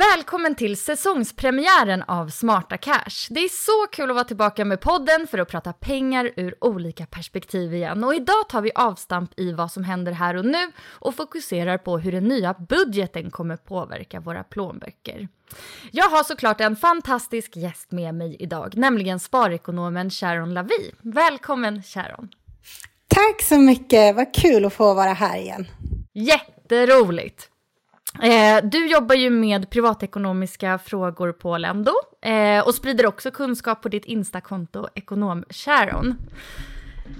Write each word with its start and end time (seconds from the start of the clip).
Välkommen 0.00 0.54
till 0.54 0.76
säsongspremiären 0.76 2.02
av 2.02 2.28
Smarta 2.28 2.76
Cash. 2.76 3.28
Det 3.30 3.40
är 3.40 3.48
så 3.48 3.90
kul 3.92 4.10
att 4.10 4.14
vara 4.14 4.24
tillbaka 4.24 4.64
med 4.64 4.80
podden 4.80 5.26
för 5.26 5.38
att 5.38 5.48
prata 5.48 5.72
pengar 5.72 6.30
ur 6.36 6.54
olika 6.60 7.06
perspektiv 7.06 7.74
igen. 7.74 8.04
Och 8.04 8.14
idag 8.14 8.48
tar 8.48 8.62
vi 8.62 8.70
avstamp 8.74 9.30
i 9.36 9.52
vad 9.52 9.72
som 9.72 9.84
händer 9.84 10.12
här 10.12 10.36
och 10.36 10.44
nu 10.44 10.72
och 10.88 11.14
fokuserar 11.14 11.78
på 11.78 11.98
hur 11.98 12.12
den 12.12 12.24
nya 12.24 12.54
budgeten 12.54 13.30
kommer 13.30 13.56
påverka 13.56 14.20
våra 14.20 14.44
plånböcker. 14.44 15.28
Jag 15.90 16.08
har 16.08 16.22
såklart 16.22 16.60
en 16.60 16.76
fantastisk 16.76 17.56
gäst 17.56 17.92
med 17.92 18.14
mig 18.14 18.36
idag, 18.38 18.76
nämligen 18.76 19.20
sparekonomen 19.20 20.10
Sharon 20.10 20.54
Lavi. 20.54 20.92
Välkommen 21.02 21.82
Sharon! 21.82 22.28
Tack 23.08 23.42
så 23.42 23.58
mycket, 23.58 24.16
vad 24.16 24.34
kul 24.34 24.64
att 24.64 24.72
få 24.72 24.94
vara 24.94 25.12
här 25.12 25.38
igen. 25.38 25.66
Jätteroligt! 26.12 27.49
Eh, 28.22 28.64
du 28.64 28.86
jobbar 28.86 29.14
ju 29.14 29.30
med 29.30 29.70
privatekonomiska 29.70 30.78
frågor 30.78 31.32
på 31.32 31.58
Lendo 31.58 31.92
eh, 32.22 32.66
och 32.66 32.74
sprider 32.74 33.06
också 33.06 33.30
kunskap 33.30 33.82
på 33.82 33.88
ditt 33.88 34.04
Instakonto 34.04 34.88
Ekonom 34.94 35.44
Sharon. 35.50 36.16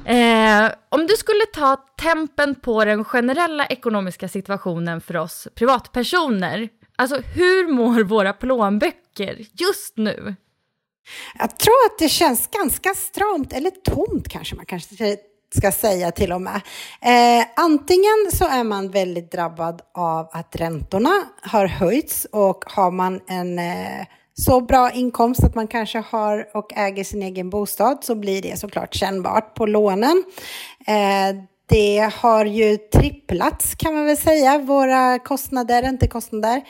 Eh, 0.05 0.71
om 0.89 1.07
du 1.07 1.17
skulle 1.17 1.47
ta 1.53 1.77
tempen 1.77 2.55
på 2.55 2.85
den 2.85 3.05
generella 3.05 3.67
ekonomiska 3.67 4.29
situationen 4.29 5.01
för 5.01 5.17
oss 5.17 5.49
privatpersoner, 5.55 6.69
alltså 6.97 7.21
hur 7.35 7.73
mår 7.73 8.03
våra 8.03 8.33
plånböcker 8.33 9.47
just 9.53 9.97
nu? 9.97 10.35
Jag 11.39 11.59
tror 11.59 11.87
att 11.87 11.99
det 11.99 12.09
känns 12.09 12.47
ganska 12.47 12.95
stramt, 12.95 13.53
eller 13.53 13.71
tomt 13.71 14.29
kanske 14.29 14.57
man 14.57 14.67
kanske 14.67 14.95
ska 15.55 15.73
säga 15.73 16.11
till 16.11 16.33
och 16.33 16.43
med. 16.43 16.61
Eh, 17.01 17.47
antingen 17.57 18.31
så 18.33 18.45
är 18.45 18.65
man 18.65 18.91
väldigt 18.91 19.33
drabbad 19.33 19.83
av 19.95 20.29
att 20.33 20.57
räntorna 20.57 21.23
har 21.43 21.67
höjts 21.67 22.27
och 22.33 22.65
har 22.67 22.91
man 22.91 23.21
en 23.27 23.59
eh, 23.59 24.07
så 24.35 24.61
bra 24.61 24.91
inkomst 24.91 25.45
att 25.45 25.55
man 25.55 25.67
kanske 25.67 25.99
har 25.99 26.57
och 26.57 26.73
äger 26.77 27.05
sin 27.05 27.23
egen 27.23 27.51
bostad 27.51 27.99
så 28.03 28.15
blir 28.15 28.43
det 28.43 28.59
såklart 28.59 28.95
kännbart 28.95 29.55
på 29.55 29.67
lånen. 29.67 30.25
Eh, 30.87 31.43
det 31.71 32.11
har 32.15 32.45
ju 32.45 32.77
tripplats 32.77 33.75
kan 33.75 33.95
man 33.95 34.07
väl 34.07 34.17
säga, 34.17 34.59
våra 34.59 35.19
kostnader, 35.19 35.83
räntekostnader, 35.83 36.63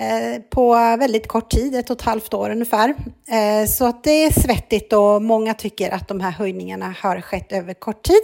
Eh, 0.00 0.42
på 0.50 0.72
väldigt 0.74 1.28
kort 1.28 1.50
tid, 1.50 1.74
ett 1.74 1.90
och 1.90 1.96
ett 1.96 2.06
halvt 2.06 2.34
år 2.34 2.50
ungefär. 2.50 2.88
Eh, 3.28 3.68
så 3.68 3.84
att 3.86 4.04
det 4.04 4.24
är 4.24 4.40
svettigt 4.40 4.92
och 4.92 5.22
många 5.22 5.54
tycker 5.54 5.90
att 5.90 6.08
de 6.08 6.20
här 6.20 6.30
höjningarna 6.30 6.94
har 7.02 7.20
skett 7.20 7.52
över 7.52 7.74
kort 7.74 8.02
tid. 8.02 8.22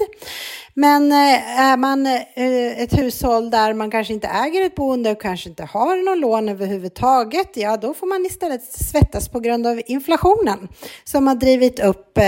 Men 0.74 1.12
eh, 1.12 1.60
är 1.60 1.76
man 1.76 2.06
ett 2.06 2.98
hushåll 2.98 3.50
där 3.50 3.74
man 3.74 3.90
kanske 3.90 4.12
inte 4.12 4.28
äger 4.28 4.66
ett 4.66 4.74
boende 4.74 5.10
och 5.10 5.20
kanske 5.20 5.48
inte 5.48 5.64
har 5.64 6.04
någon 6.04 6.20
lån 6.20 6.48
överhuvudtaget, 6.48 7.50
ja 7.54 7.76
då 7.76 7.94
får 7.94 8.06
man 8.06 8.26
istället 8.26 8.62
svettas 8.64 9.28
på 9.28 9.40
grund 9.40 9.66
av 9.66 9.82
inflationen 9.86 10.68
som 11.04 11.26
har 11.26 11.34
drivit 11.34 11.80
upp 11.80 12.18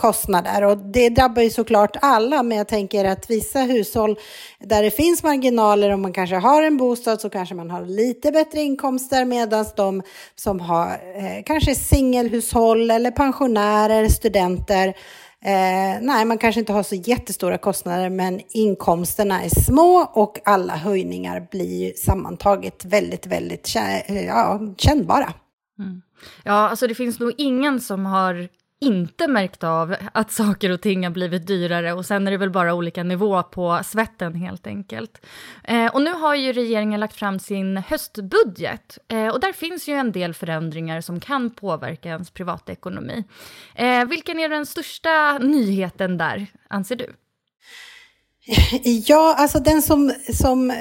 kostnader 0.00 0.64
och 0.64 0.78
det 0.78 1.08
drabbar 1.08 1.42
ju 1.42 1.50
såklart 1.50 1.96
alla 2.02 2.42
men 2.42 2.58
jag 2.58 2.68
tänker 2.68 3.04
att 3.04 3.30
vissa 3.30 3.60
hushåll 3.60 4.16
där 4.58 4.82
det 4.82 4.90
finns 4.90 5.22
marginaler 5.22 5.90
om 5.90 6.02
man 6.02 6.12
kanske 6.12 6.36
har 6.36 6.62
en 6.62 6.76
bostad 6.76 7.20
så 7.20 7.30
kanske 7.30 7.54
man 7.54 7.70
har 7.70 7.86
lite 7.86 8.32
bättre 8.32 8.60
inkomster 8.60 9.24
medan 9.24 9.64
de 9.76 10.02
som 10.34 10.60
har 10.60 10.88
eh, 10.88 11.42
kanske 11.46 11.74
singelhushåll 11.74 12.90
eller 12.90 13.10
pensionärer, 13.10 14.08
studenter 14.08 14.94
Eh, 15.44 16.00
nej, 16.00 16.24
man 16.24 16.38
kanske 16.38 16.60
inte 16.60 16.72
har 16.72 16.82
så 16.82 16.94
jättestora 16.94 17.58
kostnader, 17.58 18.10
men 18.10 18.40
inkomsterna 18.48 19.42
är 19.42 19.48
små 19.48 20.10
och 20.12 20.38
alla 20.44 20.76
höjningar 20.76 21.48
blir 21.50 21.92
sammantaget 21.92 22.84
väldigt, 22.84 23.26
väldigt 23.26 23.74
ja, 24.26 24.60
kännbara. 24.76 25.32
Mm. 25.78 26.02
Ja, 26.44 26.68
alltså 26.68 26.86
det 26.86 26.94
finns 26.94 27.20
nog 27.20 27.32
ingen 27.38 27.80
som 27.80 28.06
har 28.06 28.48
inte 28.80 29.28
märkt 29.28 29.64
av 29.64 29.96
att 30.12 30.32
saker 30.32 30.70
och 30.70 30.80
ting 30.80 31.04
har 31.04 31.10
blivit 31.10 31.46
dyrare 31.46 31.92
och 31.92 32.06
sen 32.06 32.26
är 32.26 32.30
det 32.30 32.36
väl 32.36 32.50
bara 32.50 32.74
olika 32.74 33.02
nivå 33.02 33.42
på 33.42 33.80
svetten 33.84 34.34
helt 34.34 34.66
enkelt. 34.66 35.26
Eh, 35.64 35.94
och 35.94 36.02
nu 36.02 36.12
har 36.12 36.34
ju 36.34 36.52
regeringen 36.52 37.00
lagt 37.00 37.16
fram 37.16 37.38
sin 37.38 37.76
höstbudget 37.76 38.98
eh, 39.08 39.28
och 39.28 39.40
där 39.40 39.52
finns 39.52 39.88
ju 39.88 39.94
en 39.94 40.12
del 40.12 40.34
förändringar 40.34 41.00
som 41.00 41.20
kan 41.20 41.50
påverka 41.50 42.08
ens 42.08 42.30
privatekonomi. 42.30 43.24
Eh, 43.74 44.04
vilken 44.04 44.38
är 44.38 44.48
den 44.48 44.66
största 44.66 45.38
nyheten 45.38 46.18
där, 46.18 46.46
anser 46.68 46.96
du? 46.96 47.12
Ja, 48.82 49.34
alltså 49.38 49.58
den 49.60 49.82
som, 49.82 50.12
som 50.32 50.70
eh, 50.70 50.76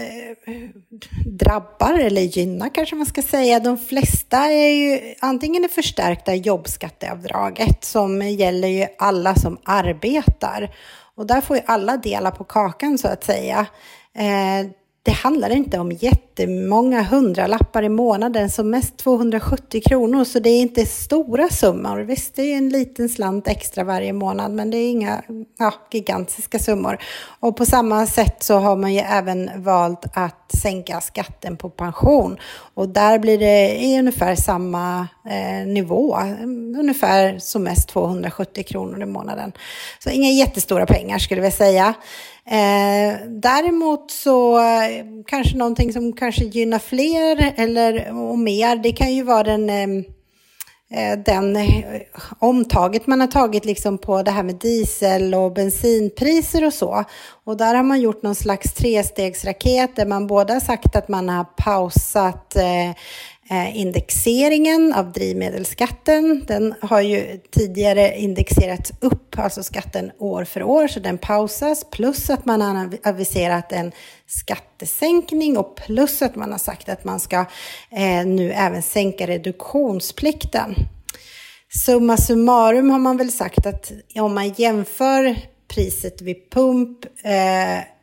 drabbar 1.26 2.00
eller 2.00 2.22
gynnar 2.22 2.76
kanske 2.76 2.96
man 2.96 3.06
ska 3.06 3.22
säga, 3.22 3.60
de 3.60 3.78
flesta 3.78 4.38
är 4.38 4.70
ju 4.70 5.16
antingen 5.20 5.62
det 5.62 5.70
förstärkta 5.70 6.36
jobbskatteavdraget 6.36 7.84
som 7.84 8.22
gäller 8.22 8.68
ju 8.68 8.88
alla 8.98 9.36
som 9.36 9.58
arbetar. 9.64 10.76
Och 11.16 11.28
där 11.28 11.42
får 11.42 11.56
ju 11.56 11.62
alla 11.66 11.98
dela 11.98 12.32
på 12.32 12.44
kakan 12.44 12.98
så 12.98 13.08
att 13.08 13.24
säga. 13.24 13.66
Eh, 14.16 14.72
det 15.10 15.14
handlar 15.14 15.50
inte 15.50 15.80
om 15.80 15.92
jättemånga 15.92 17.04
hundralappar 17.04 17.84
i 17.84 17.90
månaden, 17.90 18.50
som 18.50 18.70
mest 18.70 18.98
270 18.98 19.82
kronor, 19.86 20.24
så 20.24 20.40
det 20.40 20.50
är 20.50 20.62
inte 20.62 20.86
stora 20.86 21.50
summor. 21.50 22.00
Visst, 22.00 22.36
det 22.36 22.42
är 22.42 22.58
en 22.58 22.70
liten 22.70 23.10
slant 23.10 23.48
extra 23.48 23.84
varje 23.84 24.14
månad, 24.14 24.52
men 24.52 24.72
det 24.72 24.78
är 24.78 24.90
inga 24.90 25.22
ja, 25.60 25.74
gigantiska 25.92 26.60
summor. 26.60 26.98
Och 27.40 27.58
på 27.58 27.66
samma 27.66 28.06
sätt 28.06 28.44
så 28.44 28.58
har 28.58 28.76
man 28.76 28.94
ju 28.94 29.00
även 29.00 29.64
valt 29.64 30.06
att 30.14 30.52
sänka 30.62 31.02
skatten 31.02 31.58
på 31.58 31.70
pension. 31.70 32.38
Och 32.74 32.90
där 32.90 33.20
blir 33.20 33.40
det 33.40 33.76
i 33.80 34.00
ungefär 34.00 34.36
samma 34.36 35.08
eh, 35.30 35.68
nivå, 35.68 36.18
ungefär 36.80 37.40
som 37.40 37.64
mest 37.64 37.90
270 37.90 38.64
kronor 38.64 39.02
i 39.02 39.06
månaden. 39.06 39.52
Så 40.00 40.10
inga 40.10 40.30
jättestora 40.30 40.86
pengar 40.86 41.18
skulle 41.18 41.42
vi 41.42 41.52
säga. 41.52 41.96
Eh, 42.46 43.20
däremot 43.28 44.12
så 44.12 44.60
eh, 44.60 45.06
kanske 45.28 45.58
någonting 45.58 45.94
som 45.94 46.14
kanske 46.14 46.44
gynnar 46.44 46.80
fler 46.80 47.54
eller 47.58 48.18
och 48.32 48.40
mer, 48.40 48.76
det 48.76 48.92
kan 48.92 49.14
ju 49.14 49.24
vara 49.24 49.44
den 49.44 49.70
ehm, 49.70 50.04
eh, 50.92 51.20
den 51.26 51.56
eh, 51.56 51.84
omtaget 52.40 53.08
man 53.08 53.22
har 53.22 53.28
tagit 53.28 53.66
liksom 53.66 53.98
på 53.98 54.24
det 54.24 54.32
här 54.32 54.44
med 54.44 54.56
diesel 54.56 55.36
och 55.36 55.54
bensinpriser 55.54 56.66
och 56.66 56.74
så. 56.74 57.04
Och 57.44 57.58
där 57.58 57.76
har 57.76 57.84
man 57.84 58.02
gjort 58.02 58.24
någon 58.24 58.36
slags 58.36 58.74
trestegsraket 58.74 59.96
där 59.96 60.06
man 60.06 60.28
både 60.28 60.54
har 60.54 60.60
sagt 60.60 60.96
att 60.96 61.08
man 61.08 61.30
har 61.30 61.44
pausat 61.44 62.56
Eh, 62.56 62.96
Eh, 63.52 63.78
indexeringen 63.78 64.94
av 64.94 65.12
drivmedelsskatten. 65.12 66.44
Den 66.48 66.76
har 66.82 67.02
ju 67.02 67.40
tidigare 67.52 68.18
indexerats 68.18 68.92
upp, 69.00 69.40
alltså 69.40 69.64
skatten 69.64 70.12
år 70.18 70.44
för 70.44 70.64
år, 70.64 70.88
så 70.88 71.00
den 71.00 71.18
pausas. 71.18 71.86
Plus 71.92 72.30
att 72.30 72.46
man 72.46 72.62
har 72.62 72.90
aviserat 73.04 73.72
en 73.72 73.92
skattesänkning 74.28 75.58
och 75.58 75.76
plus 75.76 76.22
att 76.22 76.36
man 76.36 76.52
har 76.52 76.60
sagt 76.60 76.90
att 76.90 77.04
man 77.04 77.20
ska 77.20 77.46
eh, 77.92 78.26
nu 78.26 78.52
även 78.52 78.82
sänka 78.82 79.28
reduktionsplikten. 79.28 80.76
Summa 81.86 82.18
summarum 82.18 82.90
har 82.90 83.00
man 83.00 83.18
väl 83.18 83.32
sagt 83.32 83.66
att 83.66 83.92
om 84.16 84.36
man 84.36 84.50
jämför 84.50 85.36
priset 85.68 86.22
vid 86.22 86.50
pump 86.52 87.06
eh, 87.24 87.99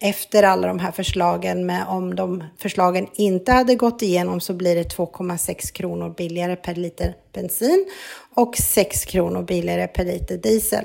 efter 0.00 0.42
alla 0.42 0.66
de 0.66 0.78
här 0.78 0.92
förslagen, 0.92 1.66
men 1.66 1.86
om 1.86 2.14
de 2.14 2.44
förslagen 2.58 3.06
inte 3.14 3.52
hade 3.52 3.74
gått 3.74 4.02
igenom 4.02 4.40
så 4.40 4.54
blir 4.54 4.74
det 4.74 4.96
2,6 4.96 5.72
kronor 5.72 6.14
billigare 6.16 6.56
per 6.56 6.74
liter 6.74 7.14
bensin 7.32 7.86
och 8.34 8.56
6 8.56 9.04
kronor 9.04 9.42
billigare 9.42 9.86
per 9.86 10.04
liter 10.04 10.36
diesel. 10.36 10.84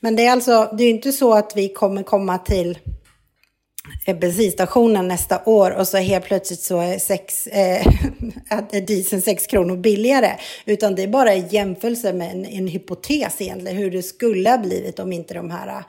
Men 0.00 0.16
det 0.16 0.26
är 0.26 0.32
alltså, 0.32 0.74
det 0.78 0.84
är 0.84 0.90
inte 0.90 1.12
så 1.12 1.34
att 1.34 1.52
vi 1.56 1.68
kommer 1.68 2.02
komma 2.02 2.38
till 2.38 2.78
eh, 4.06 4.18
bensinstationen 4.18 5.08
nästa 5.08 5.42
år 5.44 5.70
och 5.70 5.88
så 5.88 5.96
helt 5.96 6.24
plötsligt 6.24 6.60
så 6.60 6.80
är, 6.80 6.98
sex, 6.98 7.46
eh, 7.46 7.86
är 8.70 8.80
dieseln 8.80 9.22
6 9.22 9.46
kronor 9.46 9.76
billigare. 9.76 10.36
Utan 10.64 10.94
det 10.94 11.02
är 11.02 11.08
bara 11.08 11.34
i 11.34 11.46
jämförelse 11.50 12.12
med 12.12 12.30
en, 12.30 12.46
en 12.46 12.66
hypotes 12.66 13.40
egentligen 13.40 13.76
hur 13.76 13.90
det 13.90 14.02
skulle 14.02 14.50
ha 14.50 14.58
blivit 14.58 14.98
om 14.98 15.12
inte 15.12 15.34
de 15.34 15.50
här 15.50 15.84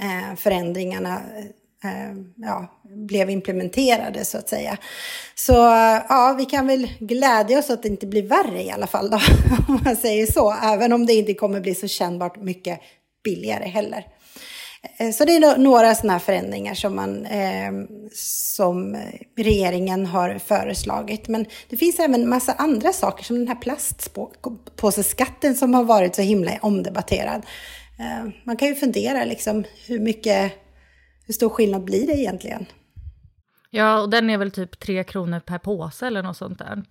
eh, 0.00 0.36
förändringarna 0.36 1.22
Eh, 1.84 2.14
ja, 2.36 2.80
blev 3.06 3.30
implementerade 3.30 4.24
så 4.24 4.38
att 4.38 4.48
säga. 4.48 4.78
Så 5.34 5.66
eh, 5.66 6.02
ja, 6.08 6.34
vi 6.38 6.44
kan 6.44 6.66
väl 6.66 6.88
glädja 7.00 7.58
oss 7.58 7.70
att 7.70 7.82
det 7.82 7.88
inte 7.88 8.06
blir 8.06 8.22
värre 8.22 8.62
i 8.62 8.70
alla 8.70 8.86
fall 8.86 9.10
då, 9.10 9.16
om 9.68 9.80
man 9.84 9.96
säger 9.96 10.26
så. 10.26 10.54
Även 10.62 10.92
om 10.92 11.06
det 11.06 11.12
inte 11.12 11.34
kommer 11.34 11.60
bli 11.60 11.74
så 11.74 11.88
kännbart 11.88 12.36
mycket 12.36 12.80
billigare 13.24 13.68
heller. 13.68 14.04
Eh, 14.98 15.10
så 15.10 15.24
det 15.24 15.36
är 15.36 15.58
några 15.58 15.94
sådana 15.94 16.12
här 16.12 16.20
förändringar 16.20 16.74
som, 16.74 16.96
man, 16.96 17.26
eh, 17.26 17.72
som 18.12 18.96
regeringen 19.36 20.06
har 20.06 20.38
föreslagit. 20.38 21.28
Men 21.28 21.46
det 21.68 21.76
finns 21.76 21.98
även 21.98 22.28
massa 22.28 22.52
andra 22.52 22.92
saker 22.92 23.24
som 23.24 23.38
den 23.38 23.48
här 23.48 23.54
plastpåseskatten 23.54 25.54
som 25.54 25.74
har 25.74 25.84
varit 25.84 26.14
så 26.14 26.22
himla 26.22 26.52
omdebatterad. 26.62 27.46
Eh, 27.98 28.30
man 28.44 28.56
kan 28.56 28.68
ju 28.68 28.74
fundera 28.74 29.24
liksom 29.24 29.64
hur 29.86 30.00
mycket 30.00 30.52
hur 31.28 31.34
stor 31.34 31.48
skillnad 31.48 31.84
blir 31.84 32.06
det 32.06 32.12
egentligen? 32.12 32.66
Ja, 33.70 34.00
och 34.00 34.10
den 34.10 34.30
är 34.30 34.38
väl 34.38 34.50
typ 34.50 34.80
tre 34.80 35.04
kronor 35.04 35.40
per 35.40 35.58
påse 35.58 36.06
eller 36.06 36.22
något 36.22 36.36
sånt 36.36 36.58
där. 36.58 36.82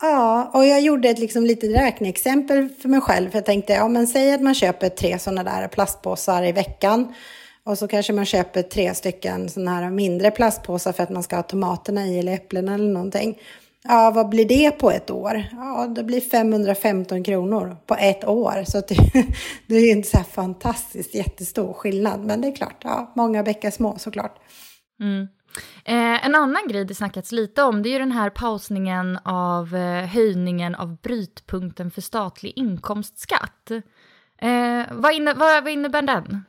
Ja, 0.00 0.50
och 0.54 0.66
jag 0.66 0.80
gjorde 0.80 1.08
ett 1.08 1.18
liksom 1.18 1.46
litet 1.46 1.76
räkneexempel 1.76 2.68
för 2.68 2.88
mig 2.88 3.00
själv. 3.00 3.30
För 3.30 3.38
jag 3.38 3.44
tänkte, 3.44 3.72
ja 3.72 3.88
men 3.88 4.06
säg 4.06 4.34
att 4.34 4.42
man 4.42 4.54
köper 4.54 4.88
tre 4.88 5.18
sådana 5.18 5.44
där 5.44 5.68
plastpåsar 5.68 6.44
i 6.44 6.52
veckan. 6.52 7.14
Och 7.64 7.78
så 7.78 7.88
kanske 7.88 8.12
man 8.12 8.24
köper 8.24 8.62
tre 8.62 8.94
stycken 8.94 9.48
sådana 9.48 9.70
här 9.70 9.90
mindre 9.90 10.30
plastpåsar 10.30 10.92
för 10.92 11.02
att 11.02 11.10
man 11.10 11.22
ska 11.22 11.36
ha 11.36 11.42
tomaterna 11.42 12.06
i 12.06 12.18
eller 12.18 12.32
äpplen 12.32 12.68
eller 12.68 12.88
någonting. 12.88 13.38
Ja, 13.88 14.12
vad 14.14 14.28
blir 14.28 14.48
det 14.48 14.70
på 14.70 14.90
ett 14.90 15.10
år? 15.10 15.44
Ja, 15.52 15.86
det 15.86 16.04
blir 16.04 16.20
515 16.20 17.24
kronor 17.24 17.76
på 17.86 17.94
ett 17.94 18.24
år. 18.24 18.64
Så 18.66 18.80
det, 18.80 18.96
det 19.66 19.74
är 19.74 19.92
inte 19.92 20.08
så 20.08 20.16
här 20.16 20.24
fantastiskt 20.24 21.14
jättestor 21.14 21.72
skillnad. 21.72 22.20
Men 22.24 22.40
det 22.40 22.48
är 22.48 22.56
klart, 22.56 22.80
ja, 22.84 23.12
många 23.16 23.42
bäckar 23.42 23.70
små 23.70 23.98
såklart. 23.98 24.38
Mm. 25.00 25.28
Eh, 25.84 26.26
en 26.26 26.34
annan 26.34 26.68
grej 26.68 26.84
det 26.84 26.94
snackats 26.94 27.32
lite 27.32 27.62
om 27.62 27.82
det 27.82 27.88
är 27.88 27.92
ju 27.92 27.98
den 27.98 28.12
här 28.12 28.30
pausningen 28.30 29.18
av 29.24 29.76
eh, 29.76 30.06
höjningen 30.06 30.74
av 30.74 30.96
brytpunkten 30.96 31.90
för 31.90 32.00
statlig 32.00 32.52
inkomstskatt. 32.56 33.70
Eh, 34.38 34.82
vad, 34.90 35.14
inne, 35.14 35.34
vad, 35.34 35.64
vad 35.64 35.72
innebär 35.72 36.02
den? 36.02 36.44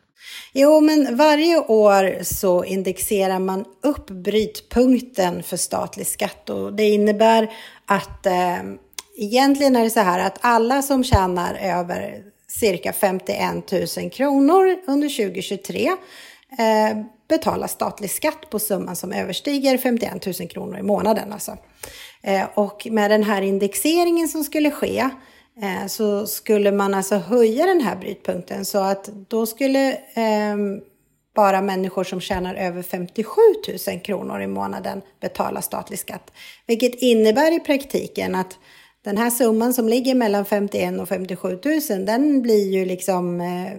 Jo, 0.54 0.82
men 0.82 1.18
varje 1.18 1.60
år 1.60 2.24
så 2.24 2.64
indexerar 2.64 3.40
man 3.40 3.66
upp 3.84 4.10
brytpunkten 4.10 5.44
för 5.44 5.58
statlig 5.58 6.08
skatt 6.08 6.50
och 6.50 6.74
det 6.74 6.90
innebär 6.90 7.52
att 7.86 8.26
eh, 8.26 8.58
egentligen 9.18 9.76
är 9.76 9.84
det 9.84 9.90
så 9.90 10.00
här 10.00 10.20
att 10.20 10.38
alla 10.42 10.82
som 10.82 11.04
tjänar 11.04 11.56
över 11.56 12.24
cirka 12.48 12.94
51 12.94 13.72
000 13.98 14.10
kronor 14.10 14.78
under 14.88 15.10
2023 15.10 15.88
eh, 15.88 16.98
betalar 17.30 17.68
statlig 17.68 18.12
skatt 18.12 18.50
på 18.50 18.60
summan 18.60 18.96
som 18.96 19.12
överstiger 19.12 19.78
51 19.78 20.40
000 20.40 20.50
kronor 20.50 20.78
i 20.78 20.84
månaden. 20.84 21.34
Alltså. 21.34 21.58
Eh, 22.22 22.46
och 22.54 22.88
med 22.92 23.12
den 23.12 23.24
här 23.24 23.42
indexeringen 23.42 24.28
som 24.28 24.44
skulle 24.44 24.72
ske 24.72 25.10
Eh, 25.62 25.88
så 25.88 26.28
skulle 26.28 26.72
man 26.72 26.94
alltså 26.94 27.16
höja 27.16 27.66
den 27.66 27.82
här 27.82 27.96
brytpunkten 27.96 28.66
så 28.66 28.78
att 28.78 29.10
då 29.28 29.46
skulle 29.46 29.92
eh, 29.94 30.58
bara 31.36 31.62
människor 31.62 32.04
som 32.04 32.22
tjänar 32.22 32.56
över 32.56 32.84
57 32.84 33.32
000 33.88 34.00
kronor 34.00 34.42
i 34.42 34.48
månaden 34.48 35.02
betala 35.22 35.62
statlig 35.62 36.00
skatt. 36.00 36.32
Vilket 36.68 36.96
innebär 36.96 37.56
i 37.56 37.60
praktiken 37.60 38.36
att 38.36 38.58
den 39.04 39.18
här 39.18 39.30
summan 39.30 39.74
som 39.74 39.90
ligger 39.90 40.16
mellan 40.16 40.46
51 40.46 41.00
och 41.00 41.10
57 41.10 41.60
000 41.90 42.06
den 42.06 42.42
blir 42.42 42.72
ju 42.74 42.86
liksom, 42.86 43.42
eh, 43.42 43.72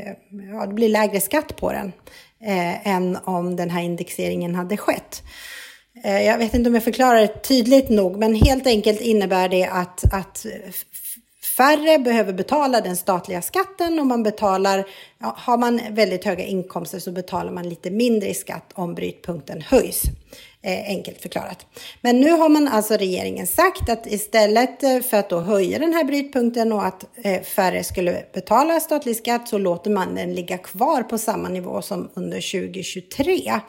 eh, 0.00 0.12
ja 0.52 0.66
det 0.66 0.74
blir 0.74 0.88
lägre 0.88 1.20
skatt 1.20 1.56
på 1.56 1.72
den 1.72 1.92
eh, 2.44 2.88
än 2.88 3.18
om 3.24 3.56
den 3.56 3.70
här 3.70 3.82
indexeringen 3.82 4.54
hade 4.54 4.76
skett. 4.76 5.22
Eh, 6.04 6.22
jag 6.22 6.38
vet 6.38 6.54
inte 6.54 6.68
om 6.68 6.74
jag 6.74 6.84
förklarar 6.84 7.20
det 7.20 7.42
tydligt 7.42 7.88
nog, 7.88 8.18
men 8.18 8.34
helt 8.34 8.66
enkelt 8.66 9.00
innebär 9.00 9.48
det 9.48 9.64
att, 9.64 10.12
att 10.12 10.46
färre 11.60 11.98
behöver 11.98 12.32
betala 12.32 12.80
den 12.80 12.96
statliga 12.96 13.42
skatten 13.42 14.00
och 14.00 14.06
man 14.06 14.22
betalar, 14.22 14.84
ja, 15.18 15.34
har 15.36 15.58
man 15.58 15.80
väldigt 15.90 16.24
höga 16.24 16.44
inkomster 16.44 16.98
så 16.98 17.12
betalar 17.12 17.52
man 17.52 17.68
lite 17.68 17.90
mindre 17.90 18.28
i 18.28 18.34
skatt 18.34 18.72
om 18.74 18.94
brytpunkten 18.94 19.60
höjs. 19.60 20.02
Eh, 20.62 20.88
enkelt 20.88 21.22
förklarat. 21.22 21.66
Men 22.00 22.20
nu 22.20 22.30
har 22.30 22.48
man 22.48 22.68
alltså 22.68 22.94
regeringen 22.94 23.46
sagt 23.46 23.88
att 23.88 24.06
istället 24.06 24.82
eh, 24.82 25.00
för 25.00 25.16
att 25.16 25.28
då 25.28 25.40
höja 25.40 25.78
den 25.78 25.92
här 25.92 26.04
brytpunkten 26.04 26.72
och 26.72 26.86
att 26.86 27.04
eh, 27.16 27.42
färre 27.42 27.84
skulle 27.84 28.24
betala 28.34 28.80
statlig 28.80 29.16
skatt 29.16 29.48
så 29.48 29.58
låter 29.58 29.90
man 29.90 30.14
den 30.14 30.34
ligga 30.34 30.58
kvar 30.58 31.02
på 31.02 31.18
samma 31.18 31.48
nivå 31.48 31.82
som 31.82 32.10
under 32.14 32.70
2023. 32.70 33.60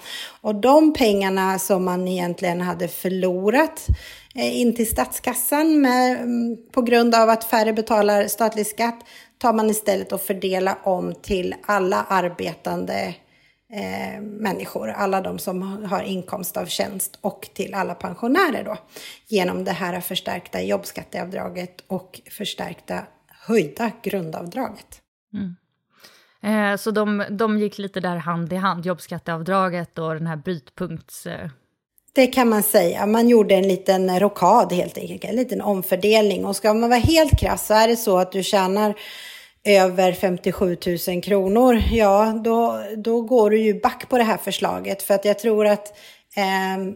Och 0.41 0.55
de 0.55 0.93
pengarna 0.93 1.59
som 1.59 1.85
man 1.85 2.07
egentligen 2.07 2.61
hade 2.61 2.87
förlorat 2.87 3.87
eh, 4.35 4.59
in 4.59 4.75
till 4.75 4.89
statskassan 4.89 5.81
med, 5.81 6.11
mm, 6.11 6.57
på 6.71 6.81
grund 6.81 7.15
av 7.15 7.29
att 7.29 7.43
färre 7.43 7.73
betalar 7.73 8.27
statlig 8.27 8.67
skatt 8.67 8.99
tar 9.37 9.53
man 9.53 9.69
istället 9.69 10.11
och 10.11 10.21
fördelar 10.21 10.77
om 10.83 11.13
till 11.21 11.55
alla 11.65 12.05
arbetande 12.09 13.15
eh, 13.73 14.21
människor, 14.21 14.89
alla 14.89 15.21
de 15.21 15.39
som 15.39 15.85
har 15.85 16.03
inkomst 16.03 16.57
av 16.57 16.65
tjänst 16.65 17.17
och 17.21 17.49
till 17.53 17.73
alla 17.73 17.93
pensionärer 17.93 18.63
då 18.63 18.77
genom 19.27 19.63
det 19.63 19.71
här 19.71 20.01
förstärkta 20.01 20.61
jobbskatteavdraget 20.61 21.83
och 21.87 22.21
förstärkta 22.31 22.99
höjda 23.47 23.91
grundavdraget. 24.03 25.01
Mm. 25.33 25.55
Eh, 26.43 26.77
så 26.77 26.91
de, 26.91 27.25
de 27.29 27.59
gick 27.59 27.77
lite 27.77 27.99
där 27.99 28.15
hand 28.15 28.53
i 28.53 28.55
hand, 28.55 28.85
jobbskatteavdraget 28.85 29.99
och 29.99 30.13
den 30.13 30.27
här 30.27 30.35
brytpunkts... 30.35 31.25
Eh... 31.25 31.49
Det 32.13 32.27
kan 32.27 32.49
man 32.49 32.63
säga. 32.63 33.05
Man 33.05 33.29
gjorde 33.29 33.55
en 33.55 33.67
liten 33.67 34.19
rokad 34.19 34.73
helt 34.73 34.97
enkelt, 34.97 35.23
en 35.23 35.35
liten 35.35 35.61
omfördelning. 35.61 36.45
Och 36.45 36.55
ska 36.55 36.73
man 36.73 36.89
vara 36.89 36.99
helt 36.99 37.39
krass 37.39 37.67
så 37.67 37.73
är 37.73 37.87
det 37.87 37.95
så 37.95 38.17
att 38.17 38.31
du 38.31 38.43
tjänar 38.43 38.95
över 39.63 40.13
57 40.13 40.77
000 41.07 41.21
kronor, 41.21 41.81
ja 41.91 42.41
då, 42.43 42.83
då 42.97 43.21
går 43.21 43.49
du 43.49 43.59
ju 43.59 43.81
back 43.81 44.09
på 44.09 44.17
det 44.17 44.23
här 44.23 44.37
förslaget. 44.37 45.03
För 45.03 45.13
att 45.13 45.25
jag 45.25 45.39
tror 45.39 45.67
att 45.67 45.87
eh, 46.35 46.93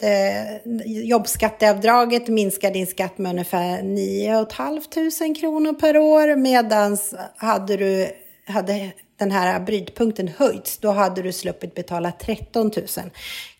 det, 0.00 0.60
jobbskatteavdraget 0.86 2.28
minskar 2.28 2.70
din 2.70 2.86
skatt 2.86 3.18
med 3.18 3.30
ungefär 3.30 3.82
9 3.82 4.46
500 4.56 5.40
kronor 5.40 5.72
per 5.72 5.98
år. 5.98 6.36
Medan 6.36 6.98
hade 7.36 7.76
du 7.76 8.08
hade 8.46 8.92
den 9.16 9.30
här 9.30 9.60
brytpunkten 9.60 10.28
höjts, 10.28 10.78
då 10.78 10.90
hade 10.90 11.22
du 11.22 11.32
sluppit 11.32 11.74
betala 11.74 12.12
13 12.12 12.70
000 12.76 12.86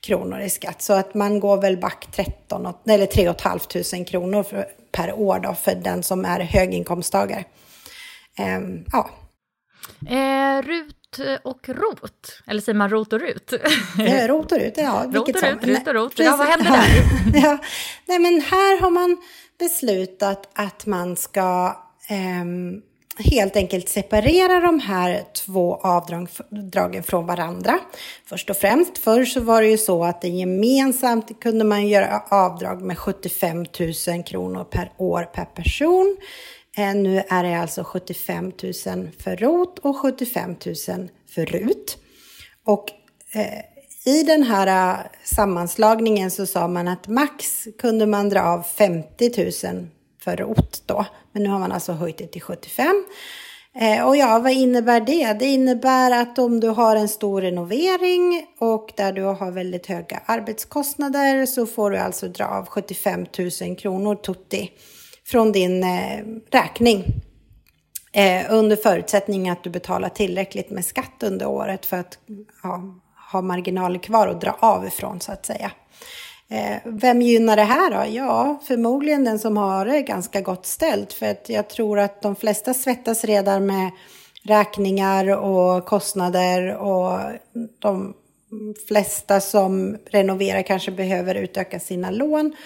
kronor 0.00 0.40
i 0.40 0.50
skatt. 0.50 0.82
Så 0.82 0.92
att 0.92 1.14
man 1.14 1.40
går 1.40 1.56
väl 1.56 1.76
back 1.76 2.08
13, 2.12 2.74
eller 2.88 3.06
3 3.06 3.34
500 3.42 4.04
kronor 4.10 4.42
för, 4.42 4.66
per 4.92 5.12
år 5.12 5.38
då 5.38 5.54
för 5.54 5.74
den 5.74 6.02
som 6.02 6.24
är 6.24 6.40
höginkomsttagare. 6.40 7.44
Um, 8.38 8.84
ja. 8.92 9.10
Eh, 10.06 10.62
rut 10.62 10.96
och 11.44 11.68
rot, 11.68 12.42
eller 12.46 12.60
säger 12.60 12.78
man 12.78 12.90
rot 12.90 13.12
och 13.12 13.20
rut? 13.20 13.52
Eh, 13.98 14.28
rot 14.28 14.52
och 14.52 14.58
rut, 14.58 14.74
ja. 14.76 15.04
rot 15.12 15.28
och 15.28 15.42
rut, 15.42 15.64
rut 15.64 15.88
och 15.88 15.94
rot. 15.94 16.12
Ja, 16.16 16.36
vad 16.36 16.46
händer 16.46 16.70
där? 17.32 17.40
ja. 17.42 17.58
Nej, 18.06 18.18
men 18.18 18.40
här 18.40 18.80
har 18.80 18.90
man 18.90 19.16
beslutat 19.58 20.48
att 20.54 20.86
man 20.86 21.16
ska 21.16 21.76
eh, 22.08 22.44
helt 23.18 23.56
enkelt 23.56 23.88
separera 23.88 24.60
de 24.60 24.80
här 24.80 25.22
två 25.32 25.74
avdragen 25.74 27.02
från 27.02 27.26
varandra. 27.26 27.78
Först 28.26 28.50
och 28.50 28.56
främst, 28.56 28.98
förr 28.98 29.24
så 29.24 29.40
var 29.40 29.62
det 29.62 29.68
ju 29.68 29.78
så 29.78 30.04
att 30.04 30.22
det 30.22 30.28
gemensamt 30.28 31.40
kunde 31.40 31.64
man 31.64 31.88
göra 31.88 32.22
avdrag 32.28 32.82
med 32.82 32.98
75 32.98 33.56
000 33.56 34.24
kronor 34.24 34.64
per 34.64 34.92
år 34.96 35.22
per 35.22 35.44
person. 35.44 36.16
Eh, 36.76 36.94
nu 36.94 37.22
är 37.28 37.42
det 37.42 37.54
alltså 37.54 37.84
75 37.84 38.44
000 38.62 38.72
för 39.18 39.36
ROT 39.36 39.78
och 39.78 39.96
75 39.96 40.50
000 40.50 41.08
för 41.34 41.46
RUT. 41.46 41.98
Och 42.64 42.90
eh, 43.32 43.58
i 44.04 44.22
den 44.22 44.42
här 44.42 44.94
eh, 44.94 45.06
sammanslagningen 45.24 46.30
så 46.30 46.46
sa 46.46 46.68
man 46.68 46.88
att 46.88 47.08
max 47.08 47.68
kunde 47.78 48.06
man 48.06 48.28
dra 48.28 48.42
av 48.42 48.62
50 48.62 49.66
000 49.66 49.86
för 50.20 50.36
ROT 50.36 50.82
då. 50.86 51.06
Men 51.32 51.42
nu 51.42 51.48
har 51.48 51.58
man 51.58 51.72
alltså 51.72 51.92
höjt 51.92 52.18
det 52.18 52.26
till 52.26 52.42
75. 52.42 53.04
Eh, 53.74 54.06
och 54.08 54.16
ja, 54.16 54.38
vad 54.38 54.52
innebär 54.52 55.00
det? 55.00 55.32
Det 55.32 55.46
innebär 55.46 56.10
att 56.10 56.38
om 56.38 56.60
du 56.60 56.68
har 56.68 56.96
en 56.96 57.08
stor 57.08 57.40
renovering 57.40 58.46
och 58.58 58.92
där 58.96 59.12
du 59.12 59.22
har 59.22 59.50
väldigt 59.50 59.86
höga 59.86 60.22
arbetskostnader 60.26 61.46
så 61.46 61.66
får 61.66 61.90
du 61.90 61.98
alltså 61.98 62.28
dra 62.28 62.44
av 62.44 62.66
75 62.66 63.26
000 63.60 63.76
kronor 63.76 64.14
tutti 64.14 64.70
från 65.26 65.52
din 65.52 65.84
eh, 65.84 66.24
räkning. 66.50 67.04
Eh, 68.12 68.46
under 68.50 68.76
förutsättning 68.76 69.48
att 69.48 69.64
du 69.64 69.70
betalar 69.70 70.08
tillräckligt 70.08 70.70
med 70.70 70.84
skatt 70.84 71.22
under 71.22 71.46
året 71.46 71.86
för 71.86 71.96
att 71.96 72.18
ja, 72.62 72.82
ha 73.32 73.42
marginaler 73.42 73.98
kvar 73.98 74.26
och 74.26 74.38
dra 74.38 74.56
av 74.60 74.86
ifrån 74.86 75.20
så 75.20 75.32
att 75.32 75.46
säga. 75.46 75.70
Eh, 76.48 76.76
vem 76.84 77.22
gynnar 77.22 77.56
det 77.56 77.62
här 77.62 77.90
då? 77.90 78.14
Ja, 78.16 78.60
förmodligen 78.64 79.24
den 79.24 79.38
som 79.38 79.56
har 79.56 79.86
det 79.86 80.02
ganska 80.02 80.40
gott 80.40 80.66
ställt. 80.66 81.12
För 81.12 81.26
att 81.30 81.48
jag 81.48 81.68
tror 81.68 81.98
att 81.98 82.22
de 82.22 82.36
flesta 82.36 82.74
svettas 82.74 83.24
redan 83.24 83.66
med 83.66 83.90
räkningar 84.42 85.36
och 85.36 85.84
kostnader 85.84 86.76
och 86.76 87.18
de 87.78 88.14
flesta 88.88 89.40
som 89.40 89.96
renoverar 90.10 90.62
kanske 90.62 90.90
behöver 90.90 91.34
utöka 91.34 91.80
sina 91.80 92.10
lån. 92.10 92.56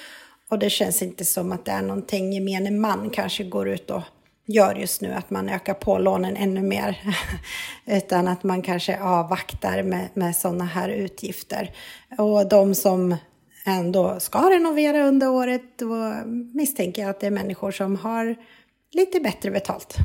Och 0.50 0.58
det 0.58 0.70
känns 0.70 1.02
inte 1.02 1.24
som 1.24 1.52
att 1.52 1.64
det 1.64 1.72
är 1.72 1.82
någonting 1.82 2.32
gemene 2.32 2.70
man 2.70 3.10
kanske 3.10 3.44
går 3.44 3.68
ut 3.68 3.90
och 3.90 4.02
gör 4.46 4.74
just 4.74 5.00
nu, 5.00 5.12
att 5.12 5.30
man 5.30 5.48
ökar 5.48 5.74
på 5.74 5.98
lånen 5.98 6.36
ännu 6.36 6.62
mer. 6.62 6.98
Utan 7.86 8.28
att 8.28 8.42
man 8.42 8.62
kanske 8.62 9.00
avvaktar 9.00 9.82
med, 9.82 10.08
med 10.14 10.36
sådana 10.36 10.64
här 10.64 10.88
utgifter. 10.88 11.70
Och 12.18 12.48
de 12.48 12.74
som 12.74 13.16
ändå 13.66 14.20
ska 14.20 14.50
renovera 14.50 15.08
under 15.08 15.28
året, 15.28 15.78
då 15.78 16.14
misstänker 16.54 17.02
jag 17.02 17.10
att 17.10 17.20
det 17.20 17.26
är 17.26 17.30
människor 17.30 17.70
som 17.70 17.96
har 17.96 18.36
lite 18.92 19.20
bättre 19.20 19.50
betalt. 19.50 19.96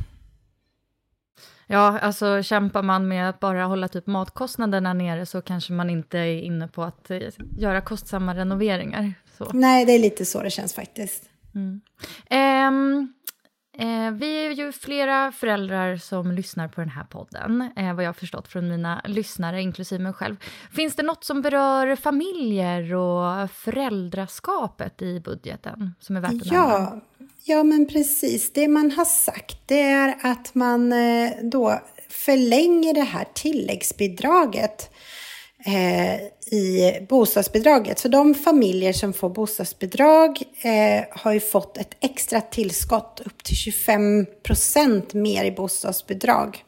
Ja, 1.68 2.00
alltså 2.00 2.44
kämpar 2.44 2.84
man 2.84 3.08
med 3.08 3.30
att 3.30 3.40
bara 3.40 3.66
hålla 3.66 3.88
typ 3.88 4.08
matkostnaderna 4.08 4.94
nere 4.94 5.26
så 5.26 5.42
kanske 5.42 5.74
man 5.74 5.90
inte 5.90 6.20
är 6.20 6.42
inne 6.42 6.68
på 6.68 6.84
att 6.84 7.12
eh, 7.12 7.20
göra 7.58 7.82
kostsamma 7.82 8.36
renoveringar. 8.36 9.14
Så. 9.46 9.52
Nej, 9.54 9.86
det 9.86 9.92
är 9.92 10.00
lite 10.00 10.26
så 10.26 10.44
det 10.44 10.50
känns 10.50 10.74
faktiskt. 10.74 11.24
Mm. 11.56 11.82
Um, 12.68 13.14
Eh, 13.82 14.12
vi 14.12 14.46
är 14.46 14.52
ju 14.52 14.72
flera 14.72 15.32
föräldrar 15.32 15.98
som 15.98 16.32
lyssnar 16.32 16.68
på 16.68 16.82
den 16.82 16.90
här 16.90 17.04
podden, 17.04 17.70
eh, 17.76 17.94
vad 17.94 18.04
jag 18.04 18.10
har 18.10 18.14
förstått 18.14 18.48
från 18.48 18.70
mina 18.70 19.02
lyssnare, 19.06 19.62
inklusive 19.62 20.04
mig 20.04 20.14
själv. 20.14 20.36
Finns 20.72 20.96
det 20.96 21.04
något 21.04 21.24
som 21.24 21.42
berör 21.42 21.96
familjer 21.96 22.94
och 22.94 23.52
föräldraskapet 23.52 25.02
i 25.02 25.20
budgeten 25.20 25.96
som 26.00 26.16
är 26.16 26.22
värt 26.22 26.32
att 26.32 26.46
ja, 26.46 26.68
nämna? 26.68 27.02
Ja, 27.44 27.64
men 27.64 27.88
precis. 27.88 28.54
Det 28.54 28.68
man 28.68 28.92
har 28.92 29.06
sagt 29.06 29.58
det 29.66 29.82
är 29.82 30.16
att 30.22 30.56
man 30.56 30.94
eh, 30.94 31.32
då 31.44 31.82
förlänger 32.10 32.94
det 32.94 33.02
här 33.02 33.26
tilläggsbidraget 33.34 34.92
Eh, 35.66 36.22
i 36.54 36.98
bostadsbidraget. 37.10 38.00
Så 38.00 38.08
de 38.08 38.36
familjer 38.36 38.94
som 38.94 39.14
får 39.14 39.30
bostadsbidrag 39.30 40.38
eh, 40.62 41.04
har 41.12 41.34
ju 41.34 41.40
fått 41.40 41.78
ett 41.78 41.98
extra 42.00 42.42
tillskott 42.42 43.22
upp 43.26 43.44
till 43.44 43.56
25 43.56 44.26
procent 44.44 45.14
mer 45.14 45.46
i 45.46 45.52
bostadsbidrag. 45.52 46.64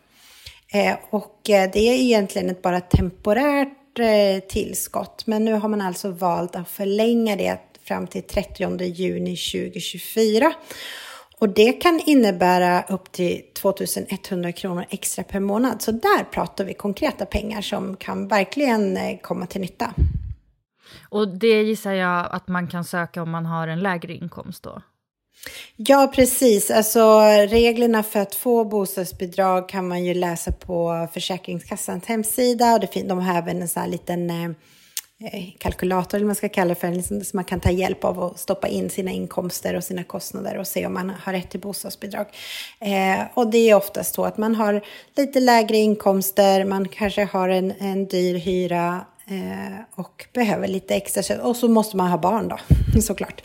Eh, 0.73 0.95
och 1.09 1.49
eh, 1.49 1.69
det 1.73 1.79
är 1.79 1.93
egentligen 1.93 2.49
ett 2.49 2.61
bara 2.61 2.81
temporärt 2.81 3.99
eh, 3.99 4.47
tillskott. 4.47 5.27
Men 5.27 5.45
nu 5.45 5.53
har 5.53 5.69
man 5.69 5.81
alltså 5.81 6.09
valt 6.09 6.55
att 6.55 6.69
förlänga 6.69 7.35
det 7.35 7.57
fram 7.83 8.07
till 8.07 8.23
30 8.23 8.83
juni 8.83 9.37
2024. 9.37 10.53
Och 11.43 11.49
det 11.49 11.73
kan 11.73 12.01
innebära 12.05 12.83
upp 12.83 13.11
till 13.11 13.41
2100 13.53 14.51
kronor 14.51 14.85
extra 14.89 15.23
per 15.23 15.39
månad. 15.39 15.81
Så 15.81 15.91
där 15.91 16.23
pratar 16.31 16.65
vi 16.65 16.73
konkreta 16.73 17.25
pengar 17.25 17.61
som 17.61 17.95
kan 17.95 18.27
verkligen 18.27 18.97
eh, 18.97 19.17
komma 19.21 19.45
till 19.45 19.61
nytta. 19.61 19.93
Och 21.09 21.27
det 21.27 21.63
gissar 21.63 21.93
jag 21.93 22.27
att 22.31 22.47
man 22.47 22.67
kan 22.67 22.85
söka 22.85 23.21
om 23.21 23.29
man 23.31 23.45
har 23.45 23.67
en 23.67 23.79
lägre 23.79 24.13
inkomst 24.13 24.63
då? 24.63 24.81
Ja, 25.75 26.11
precis. 26.15 26.71
Alltså 26.71 27.19
reglerna 27.49 28.03
för 28.03 28.19
att 28.19 28.35
få 28.35 28.65
bostadsbidrag 28.65 29.69
kan 29.69 29.87
man 29.87 30.03
ju 30.05 30.13
läsa 30.13 30.51
på 30.51 31.07
Försäkringskassans 31.13 32.05
hemsida. 32.05 32.73
Och 32.73 32.79
det 32.79 33.07
de 33.07 33.19
har 33.19 33.37
även 33.37 33.61
en 33.61 33.67
sån 33.67 33.81
här 33.81 33.89
liten 33.89 34.29
eh, 34.29 34.49
Eh, 35.21 35.49
kalkylator, 35.57 36.17
eller 36.17 36.25
man 36.25 36.35
ska 36.35 36.49
kalla 36.49 36.69
det 36.69 36.75
för, 36.75 36.91
liksom, 36.91 37.21
som 37.21 37.37
man 37.37 37.43
kan 37.43 37.59
ta 37.59 37.71
hjälp 37.71 38.03
av 38.03 38.19
och 38.19 38.39
stoppa 38.39 38.67
in 38.67 38.89
sina 38.89 39.11
inkomster 39.11 39.75
och 39.75 39.83
sina 39.83 40.03
kostnader 40.03 40.57
och 40.57 40.67
se 40.67 40.85
om 40.85 40.93
man 40.93 41.09
har 41.09 41.33
rätt 41.33 41.49
till 41.49 41.59
bostadsbidrag. 41.59 42.25
Eh, 42.79 43.25
och 43.33 43.51
det 43.51 43.69
är 43.69 43.75
oftast 43.75 44.15
så 44.15 44.25
att 44.25 44.37
man 44.37 44.55
har 44.55 44.81
lite 45.15 45.39
lägre 45.39 45.77
inkomster, 45.77 46.65
man 46.65 46.87
kanske 46.87 47.23
har 47.23 47.49
en, 47.49 47.73
en 47.79 48.07
dyr 48.07 48.35
hyra 48.35 49.05
eh, 49.27 49.79
och 49.95 50.25
behöver 50.33 50.67
lite 50.67 50.95
extra. 50.95 51.43
Och 51.43 51.55
så 51.55 51.67
måste 51.67 51.97
man 51.97 52.09
ha 52.09 52.17
barn 52.17 52.47
då, 52.47 52.57
såklart. 53.01 53.41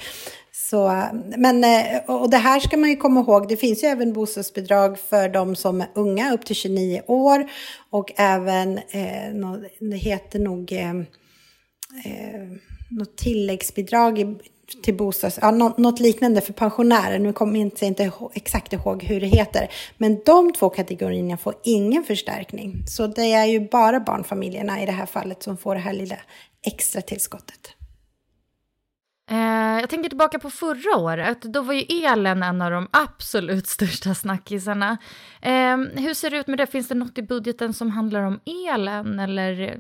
Så, 0.52 1.02
men, 1.37 1.64
eh, 1.64 2.00
och 2.06 2.30
det 2.30 2.37
här 2.37 2.60
ska 2.60 2.76
man 2.76 2.90
ju 2.90 2.96
komma 2.96 3.20
ihåg, 3.20 3.48
det 3.48 3.56
finns 3.56 3.84
ju 3.84 3.88
även 3.88 4.12
bostadsbidrag 4.12 4.98
för 4.98 5.28
de 5.28 5.56
som 5.56 5.80
är 5.80 5.88
unga 5.94 6.32
upp 6.32 6.44
till 6.44 6.56
29 6.56 7.02
år 7.06 7.50
och 7.90 8.12
även, 8.16 8.78
eh, 8.78 9.32
det 9.80 9.96
heter 9.96 10.38
nog 10.38 10.72
eh, 10.72 10.94
eh, 12.04 12.59
något 12.88 13.16
tilläggsbidrag 13.16 14.38
till 14.83 14.97
bostads... 14.97 15.38
Ja, 15.42 15.50
något, 15.50 16.00
liknande 16.00 16.40
för 16.40 16.52
pensionärer. 16.52 17.18
Nu 17.18 17.33
kommer 17.33 17.52
jag 17.52 17.61
inte, 17.61 17.87
inte 17.87 18.12
exakt 18.35 18.73
ihåg 18.73 19.02
hur 19.02 19.21
det 19.21 19.26
heter. 19.26 19.68
Men 19.97 20.21
de 20.26 20.52
två 20.52 20.71
kategorierna 20.71 21.37
får 21.37 21.54
ingen 21.64 22.04
förstärkning. 22.04 22.87
Så 22.87 23.07
det 23.07 23.33
är 23.33 23.45
ju 23.45 23.68
bara 23.68 24.00
barnfamiljerna 24.00 24.83
i 24.83 24.87
det 24.87 24.92
här 24.92 25.07
fallet 25.07 25.42
som 25.42 25.57
får 25.57 25.75
det 25.75 25.80
här 25.80 25.92
lilla 25.92 26.16
extra 26.66 27.00
tillskottet. 27.00 27.75
Eh, 29.30 29.80
jag 29.80 29.90
tänker 29.90 30.09
tillbaka 30.09 30.38
på 30.38 30.50
förra 30.50 30.99
året. 30.99 31.42
Då 31.42 31.62
var 31.62 31.75
ju 31.75 32.04
elen 32.04 32.42
en 32.42 32.62
av 32.62 32.71
de 32.71 32.88
absolut 32.90 33.66
största 33.66 34.14
snackisarna. 34.14 34.99
Eh, 35.42 35.76
hur 35.76 36.14
ser 36.14 36.30
det 36.30 36.38
ut 36.38 36.47
med 36.47 36.59
det? 36.59 36.66
Finns 36.66 36.88
det 36.88 36.95
något 36.95 37.18
i 37.18 37.23
budgeten 37.23 37.75
som 37.75 37.90
handlar 37.90 38.23
om 38.23 38.40
elen? 38.71 39.18
Eller 39.18 39.78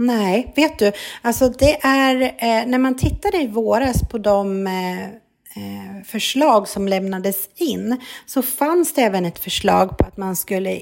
Nej, 0.00 0.52
vet 0.56 0.78
du, 0.78 0.92
alltså 1.22 1.48
det 1.48 1.78
är 1.80 2.22
eh, 2.22 2.66
när 2.66 2.78
man 2.78 2.96
tittade 2.96 3.42
i 3.42 3.46
våras 3.46 4.08
på 4.08 4.18
de 4.18 4.66
eh, 4.66 5.04
eh, 5.04 6.04
förslag 6.04 6.68
som 6.68 6.88
lämnades 6.88 7.48
in 7.56 8.00
så 8.26 8.42
fanns 8.42 8.94
det 8.94 9.02
även 9.02 9.24
ett 9.24 9.38
förslag 9.38 9.98
på 9.98 10.06
att 10.06 10.16
man 10.16 10.36
skulle 10.36 10.80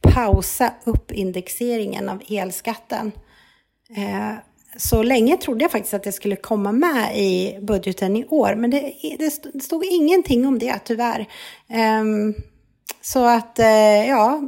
pausa 0.00 0.72
upp 0.84 1.12
indexeringen 1.12 2.08
av 2.08 2.22
elskatten. 2.28 3.12
Eh, 3.96 4.32
så 4.76 5.02
länge 5.02 5.36
trodde 5.36 5.64
jag 5.64 5.72
faktiskt 5.72 5.94
att 5.94 6.04
det 6.04 6.12
skulle 6.12 6.36
komma 6.36 6.72
med 6.72 7.18
i 7.18 7.58
budgeten 7.62 8.16
i 8.16 8.24
år, 8.24 8.54
men 8.54 8.70
det, 8.70 8.92
det 9.18 9.30
stod 9.62 9.84
ingenting 9.84 10.46
om 10.46 10.58
det 10.58 10.78
tyvärr. 10.84 11.26
Ehm, 11.68 12.34
så 13.00 13.26
att 13.26 13.58
eh, 13.58 14.08
ja, 14.08 14.42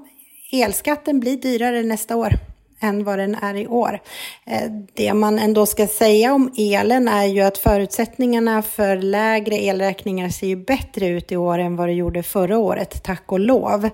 elskatten 0.53 1.21
blir 1.21 1.37
dyrare 1.37 1.83
nästa 1.83 2.17
år 2.17 2.48
än 2.81 3.05
vad 3.05 3.19
den 3.19 3.35
är 3.35 3.55
i 3.55 3.67
år. 3.67 4.01
Eh, 4.47 4.71
det 4.95 5.15
man 5.15 5.39
ändå 5.39 5.67
ska 5.67 5.87
säga 5.87 6.35
om 6.35 6.53
elen 6.57 7.09
är 7.09 7.25
ju 7.25 7.41
att 7.41 7.59
förutsättningarna 7.59 8.63
för 8.63 8.97
lägre 8.97 9.57
elräkningar 9.57 10.29
ser 10.29 10.47
ju 10.47 10.57
bättre 10.57 11.07
ut 11.07 11.33
i 11.33 11.37
år 11.37 11.59
än 11.59 11.77
vad 11.77 11.89
det 11.89 11.93
gjorde 11.93 12.23
förra 12.23 12.59
året, 12.59 13.03
tack 13.03 13.33
och 13.33 13.41
lov. 13.41 13.85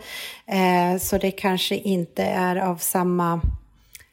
Eh, 0.46 0.98
så 1.00 1.18
det 1.18 1.30
kanske 1.30 1.76
inte 1.76 2.22
är 2.22 2.56
av 2.56 2.76
samma 2.76 3.40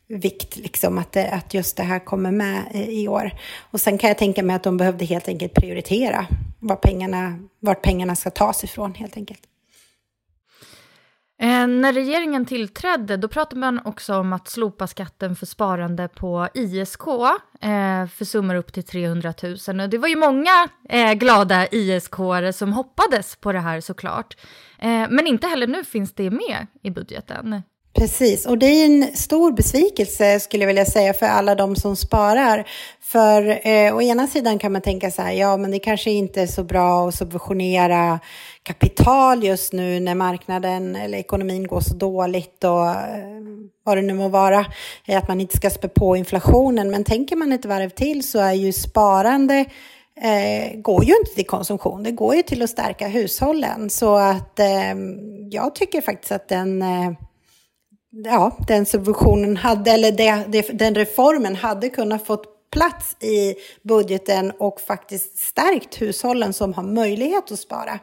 vikt, 0.08 0.58
liksom, 0.58 0.98
att, 0.98 1.12
det, 1.12 1.30
att 1.30 1.54
just 1.54 1.78
det 1.78 1.84
här 1.84 2.00
kommer 2.00 2.32
med 2.32 2.64
eh, 2.72 2.90
i 2.90 3.08
år. 3.08 3.32
Och 3.72 3.82
sen 3.82 3.98
kan 3.98 4.08
jag 4.08 4.18
tänka 4.18 4.44
mig 4.44 4.56
att 4.56 4.64
de 4.64 4.78
behövde 4.78 5.06
helt 5.06 5.28
enkelt 5.28 5.54
prioritera 5.54 6.26
var 6.60 6.76
pengarna, 6.76 7.40
vart 7.60 7.82
pengarna 7.82 8.16
ska 8.16 8.30
tas 8.30 8.64
ifrån 8.64 8.94
helt 8.94 9.18
enkelt. 9.18 9.42
Eh, 11.42 11.68
när 11.68 11.94
regeringen 11.94 12.46
tillträdde 12.46 13.18
då 13.18 13.28
pratade 13.28 13.60
man 13.60 13.80
också 13.86 14.16
om 14.16 14.34
att 14.34 14.48
slopa 14.48 14.88
skatten 14.88 15.36
för 15.36 15.46
sparande 15.46 16.08
på 16.08 16.48
ISK 16.54 17.08
eh, 17.62 18.08
för 18.08 18.26
summor 18.26 18.56
upp 18.56 18.74
till 18.74 18.84
300 18.84 19.34
000. 19.68 19.80
Och 19.82 19.90
det 19.90 19.98
var 19.98 20.08
ju 20.08 20.16
många 20.16 20.68
eh, 20.90 21.14
glada 21.14 21.68
isk 21.68 22.16
som 22.54 22.74
hoppades 22.74 23.36
på 23.36 23.52
det 23.52 23.60
här 23.60 23.82
såklart. 23.82 24.38
Eh, 24.80 25.08
men 25.10 25.28
inte 25.28 25.48
heller 25.48 25.68
nu 25.68 25.84
finns 25.84 26.14
det 26.14 26.30
med 26.30 26.68
i 26.84 26.90
budgeten. 26.90 27.62
Precis, 28.02 28.46
och 28.46 28.58
det 28.58 28.66
är 28.66 28.86
en 28.86 29.16
stor 29.16 29.52
besvikelse 29.52 30.40
skulle 30.40 30.64
jag 30.64 30.68
vilja 30.68 30.86
säga 30.86 31.14
för 31.14 31.26
alla 31.26 31.56
de 31.56 31.76
som 31.76 31.96
sparar. 31.96 32.68
För 33.02 33.68
eh, 33.68 33.96
å 33.96 34.02
ena 34.02 34.28
sidan 34.28 34.60
kan 34.60 34.72
man 34.72 34.82
tänka 34.82 35.12
så 35.12 35.22
här, 35.22 35.32
ja 35.32 35.58
men 35.58 35.72
det 35.72 35.80
kanske 35.80 36.12
inte 36.12 36.42
är 36.42 36.48
så 36.48 36.64
bra 36.64 37.08
att 37.08 37.16
subventionera 37.16 38.20
kapital 38.64 39.44
just 39.44 39.74
nu 39.74 40.00
när 40.00 40.16
marknaden 40.16 40.96
eller 40.96 41.18
ekonomin 41.18 41.68
går 41.68 41.82
så 41.82 41.94
dåligt 41.94 42.64
och 42.64 42.88
eh, 42.90 42.96
vad 43.86 43.98
det 43.98 44.02
nu 44.02 44.14
må 44.14 44.28
vara, 44.28 44.66
eh, 45.08 45.18
att 45.18 45.28
man 45.28 45.42
inte 45.42 45.58
ska 45.58 45.70
spä 45.70 45.88
på 45.88 46.16
inflationen. 46.16 46.92
Men 46.92 47.04
tänker 47.04 47.36
man 47.36 47.52
ett 47.52 47.66
varv 47.66 47.90
till 47.90 48.28
så 48.28 48.40
är 48.40 48.54
ju 48.54 48.74
sparande 48.74 49.66
eh, 50.22 50.80
går 50.80 51.04
ju 51.04 51.16
inte 51.18 51.36
till 51.36 51.48
konsumtion, 51.48 52.04
det 52.04 52.12
går 52.12 52.36
ju 52.36 52.42
till 52.42 52.62
att 52.62 52.70
stärka 52.70 53.08
hushållen. 53.08 53.90
Så 53.90 54.16
att 54.16 54.60
eh, 54.60 54.96
jag 55.52 55.76
tycker 55.76 56.02
faktiskt 56.02 56.32
att 56.32 56.48
den 56.48 56.82
eh, 56.82 57.12
ja, 58.12 58.58
den 58.68 58.86
subventionen 58.86 59.58
hade, 59.58 59.92
eller 59.92 60.12
det, 60.12 60.46
det, 60.48 60.62
den 60.62 60.96
reformen 60.96 61.56
hade 61.56 61.90
kunnat 61.90 62.26
fått 62.26 62.46
plats 62.72 63.16
i 63.24 63.56
budgeten 63.84 64.52
och 64.52 64.82
faktiskt 64.82 65.38
stärkt 65.38 66.02
hushållen 66.02 66.54
som 66.54 66.74
har 66.74 66.84
möjlighet 66.84 67.52
att 67.52 67.60
spara 67.60 68.00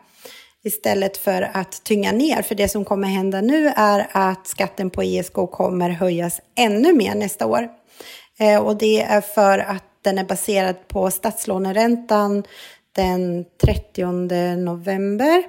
istället 0.65 1.17
för 1.17 1.50
att 1.55 1.85
tynga 1.85 2.12
ner. 2.12 2.43
För 2.43 2.55
det 2.55 2.69
som 2.69 2.85
kommer 2.85 3.09
hända 3.09 3.41
nu 3.41 3.73
är 3.77 4.09
att 4.12 4.47
skatten 4.47 4.91
på 4.91 5.03
ISK 5.03 5.33
kommer 5.33 5.91
höjas 5.91 6.41
ännu 6.57 6.93
mer 6.93 7.15
nästa 7.15 7.47
år. 7.47 7.69
Eh, 8.38 8.59
och 8.59 8.77
det 8.77 9.03
är 9.03 9.21
för 9.21 9.59
att 9.59 9.85
den 10.03 10.19
är 10.19 10.25
baserad 10.25 10.88
på 10.88 11.11
statslåneräntan 11.11 12.45
den 12.93 13.45
30 13.65 14.05
november. 14.57 15.43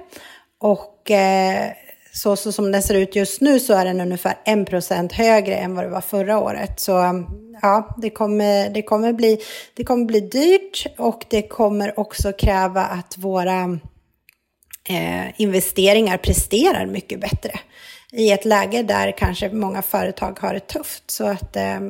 Och 0.58 1.10
eh, 1.10 1.72
så, 2.12 2.36
så 2.36 2.52
som 2.52 2.72
den 2.72 2.82
ser 2.82 2.94
ut 2.94 3.16
just 3.16 3.40
nu 3.40 3.60
så 3.60 3.74
är 3.74 3.84
den 3.84 4.00
ungefär 4.00 4.34
1% 4.46 5.12
högre 5.12 5.56
än 5.56 5.74
vad 5.74 5.84
det 5.84 5.90
var 5.90 6.00
förra 6.00 6.38
året. 6.38 6.80
Så 6.80 6.98
um, 6.98 7.26
ja, 7.62 7.96
det 8.02 8.10
kommer, 8.10 8.70
det 8.70 8.82
kommer, 8.82 9.12
bli, 9.12 9.38
det 9.74 9.84
kommer 9.84 10.04
bli 10.04 10.20
dyrt 10.20 10.86
och 10.98 11.24
det 11.30 11.42
kommer 11.42 12.00
också 12.00 12.32
kräva 12.32 12.84
att 12.84 13.18
våra 13.18 13.78
eh, 14.88 15.40
investeringar 15.40 16.16
presterar 16.16 16.86
mycket 16.86 17.20
bättre 17.20 17.60
i 18.12 18.30
ett 18.30 18.44
läge 18.44 18.82
där 18.82 19.12
kanske 19.18 19.50
många 19.50 19.82
företag 19.82 20.38
har 20.40 20.54
det 20.54 20.60
tufft. 20.60 21.10
Så 21.10 21.26
att 21.26 21.56
eh, 21.56 21.80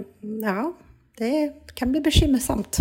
ja, 0.43 0.73
det 1.19 1.53
kan 1.75 1.91
bli 1.91 2.01
bekymmersamt. 2.01 2.79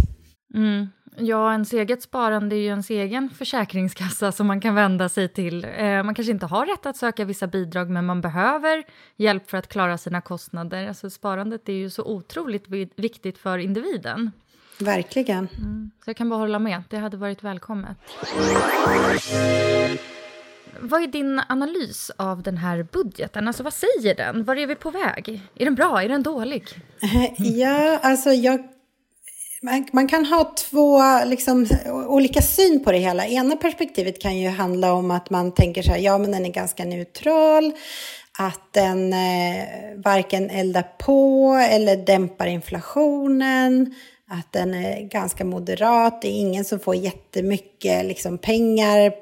Mm. 0.56 0.88
Ja, 1.20 1.52
ens 1.52 1.74
eget 1.74 2.02
sparande 2.02 2.56
är 2.56 2.60
ju 2.60 2.66
ens 2.66 2.90
egen 2.90 3.30
försäkringskassa 3.30 4.32
som 4.32 4.48
man 4.48 4.62
kan 4.62 4.76
vända 4.76 5.10
sig 5.10 5.28
till. 5.28 5.66
Eh, 5.78 6.04
man 6.04 6.16
kanske 6.16 6.32
inte 6.32 6.46
har 6.46 6.66
rätt 6.66 6.86
att 6.86 6.98
söka 6.98 7.26
vissa 7.26 7.48
bidrag, 7.48 7.90
men 7.90 8.06
man 8.06 8.22
behöver 8.22 8.84
hjälp 9.16 9.50
för 9.50 9.58
att 9.58 9.68
klara 9.68 9.98
sina 9.98 10.22
kostnader. 10.22 10.88
Alltså, 10.88 11.10
sparandet 11.10 11.70
är 11.70 11.74
ju 11.74 11.90
så 11.90 12.04
otroligt 12.04 12.66
viktigt 12.96 13.38
för 13.38 13.58
individen. 13.58 14.32
Verkligen. 14.80 15.48
Mm, 15.58 15.92
så 16.04 16.10
jag 16.10 16.18
kan 16.18 16.30
bara 16.30 16.40
hålla 16.40 16.60
med. 16.60 16.84
Det 16.90 16.98
hade 16.98 17.18
varit 17.18 17.44
välkommet. 17.44 17.98
Vad 20.80 21.04
är 21.04 21.08
din 21.08 21.42
analys 21.50 22.12
av 22.18 22.44
den 22.44 22.58
här 22.58 22.88
budgeten? 22.92 23.48
Alltså 23.48 23.64
vad 23.64 23.74
säger 23.74 24.16
den? 24.16 24.44
Var 24.44 24.56
är 24.56 24.68
vi 24.68 24.76
på 24.76 24.92
väg? 24.92 25.42
Är 25.56 25.66
den 25.66 25.76
bra? 25.76 26.04
Är 26.04 26.10
den 26.10 26.24
dålig? 26.24 26.64
Ja, 27.38 28.00
alltså 28.04 28.30
jag 28.30 28.68
man, 29.62 29.88
man, 29.92 30.08
kan 30.08 30.26
ha 30.26 30.54
två 30.56 31.02
liksom, 31.26 31.68
olika 32.08 32.42
syn 32.42 32.84
på 32.84 32.92
det 32.92 32.98
hela. 32.98 33.28
Ena 33.28 33.56
perspektivet 33.56 34.22
kan 34.22 34.38
ju 34.38 34.50
handla 34.50 34.94
om 34.94 35.12
att 35.12 35.30
man 35.30 35.52
tänker 35.52 35.82
så 35.82 35.92
här, 35.92 35.98
ja 35.98 36.18
men 36.18 36.32
den 36.32 36.46
är 36.46 36.50
ganska 36.50 36.86
neutral, 36.86 37.74
att 38.40 38.74
den 38.74 39.14
eh, 39.14 39.66
varken 39.96 40.50
eldar 40.50 40.86
på 41.00 41.54
eller 41.72 41.98
dämpar 41.98 42.48
inflationen, 42.48 43.96
att 44.28 44.54
den 44.54 44.74
är 44.74 45.02
ganska 45.02 45.46
moderat, 45.46 46.22
det 46.22 46.28
är 46.28 46.40
ingen 46.40 46.66
som 46.66 46.80
får 46.80 46.96
jättemycket 46.96 48.06
liksom, 48.06 48.38
pengar 48.38 49.14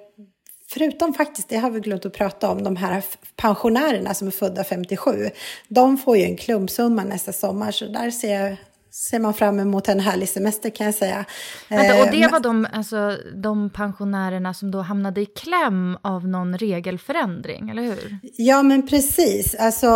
Förutom 0.69 1.13
faktiskt, 1.13 1.49
det 1.49 1.57
har 1.57 1.69
vi 1.69 1.79
glömt 1.79 2.05
att 2.05 2.13
prata 2.13 2.49
om, 2.49 2.63
de 2.63 2.75
här 2.75 3.03
pensionärerna 3.35 4.13
som 4.13 4.27
är 4.27 4.31
födda 4.31 4.63
57. 4.63 5.29
De 5.67 5.97
får 5.97 6.17
ju 6.17 6.23
en 6.23 6.37
klumpsumma 6.37 7.03
nästa 7.03 7.33
sommar, 7.33 7.71
så 7.71 7.85
där 7.85 8.11
ser 8.11 8.41
jag 8.41 8.57
ser 8.97 9.19
man 9.19 9.33
fram 9.33 9.59
emot 9.59 9.89
en 9.89 9.99
härlig 9.99 10.29
semester 10.29 10.69
kan 10.69 10.85
jag 10.85 10.95
säga. 10.95 11.25
Vänta, 11.69 12.01
och 12.01 12.11
det 12.11 12.23
eh, 12.23 12.31
var 12.31 12.39
de, 12.39 12.67
alltså, 12.73 13.17
de 13.35 13.69
pensionärerna 13.69 14.53
som 14.53 14.71
då 14.71 14.81
hamnade 14.81 15.21
i 15.21 15.25
kläm 15.25 15.97
av 16.01 16.27
någon 16.27 16.57
regelförändring, 16.57 17.69
eller 17.69 17.81
hur? 17.81 18.19
Ja, 18.37 18.63
men 18.63 18.87
precis. 18.87 19.55
Alltså, 19.55 19.87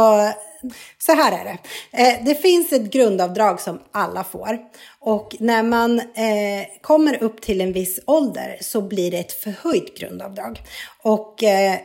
så 1.00 1.12
här 1.12 1.40
är 1.40 1.44
det. 1.44 1.58
Eh, 2.04 2.26
det 2.26 2.36
finns 2.36 2.74
ett 2.74 2.94
grundavdrag 2.94 3.60
som 3.60 3.80
alla 3.92 4.24
får. 4.24 4.60
Och 5.00 5.36
när 5.40 5.64
man 5.64 6.00
eh, 6.00 6.66
kommer 6.82 7.24
upp 7.24 7.42
till 7.42 7.62
en 7.62 7.74
viss 7.74 8.00
ålder 8.08 8.58
så 8.62 8.82
blir 8.82 9.12
det 9.12 9.18
ett 9.18 9.32
förhöjt 9.32 9.98
grundavdrag. 9.98 10.62
Och 11.04 11.36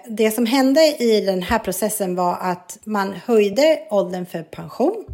det 0.09 0.31
som 0.31 0.47
hände 0.47 0.81
i 0.81 1.21
den 1.21 1.43
här 1.43 1.59
processen 1.59 2.15
var 2.15 2.39
att 2.41 2.79
man 2.85 3.15
höjde 3.27 3.79
åldern 3.91 4.27
för 4.27 4.43
pension. 4.43 5.05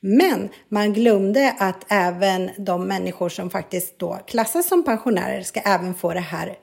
Men 0.00 0.48
man 0.68 0.92
glömde 0.92 1.54
att 1.58 1.84
även 1.88 2.50
de 2.58 2.86
människor 2.86 3.28
som 3.28 3.50
faktiskt 3.50 3.98
då 3.98 4.18
klassas 4.26 4.68
som 4.68 4.84
pensionärer 4.84 5.42
ska 5.42 5.60
även 5.60 5.94
få 5.94 6.12
det 6.14 6.20
här 6.20 6.56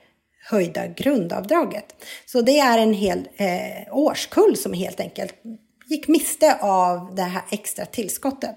höjda 0.49 0.87
grundavdraget. 0.87 1.85
Så 2.25 2.41
det 2.41 2.59
är 2.59 2.77
en 2.77 2.93
hel 2.93 3.27
eh, 3.37 3.97
årskull 3.97 4.57
som 4.57 4.73
helt 4.73 4.99
enkelt 4.99 5.33
gick 5.89 6.07
miste 6.07 6.57
av 6.61 7.15
det 7.15 7.21
här 7.21 7.43
extra 7.51 7.85
tillskottet. 7.85 8.55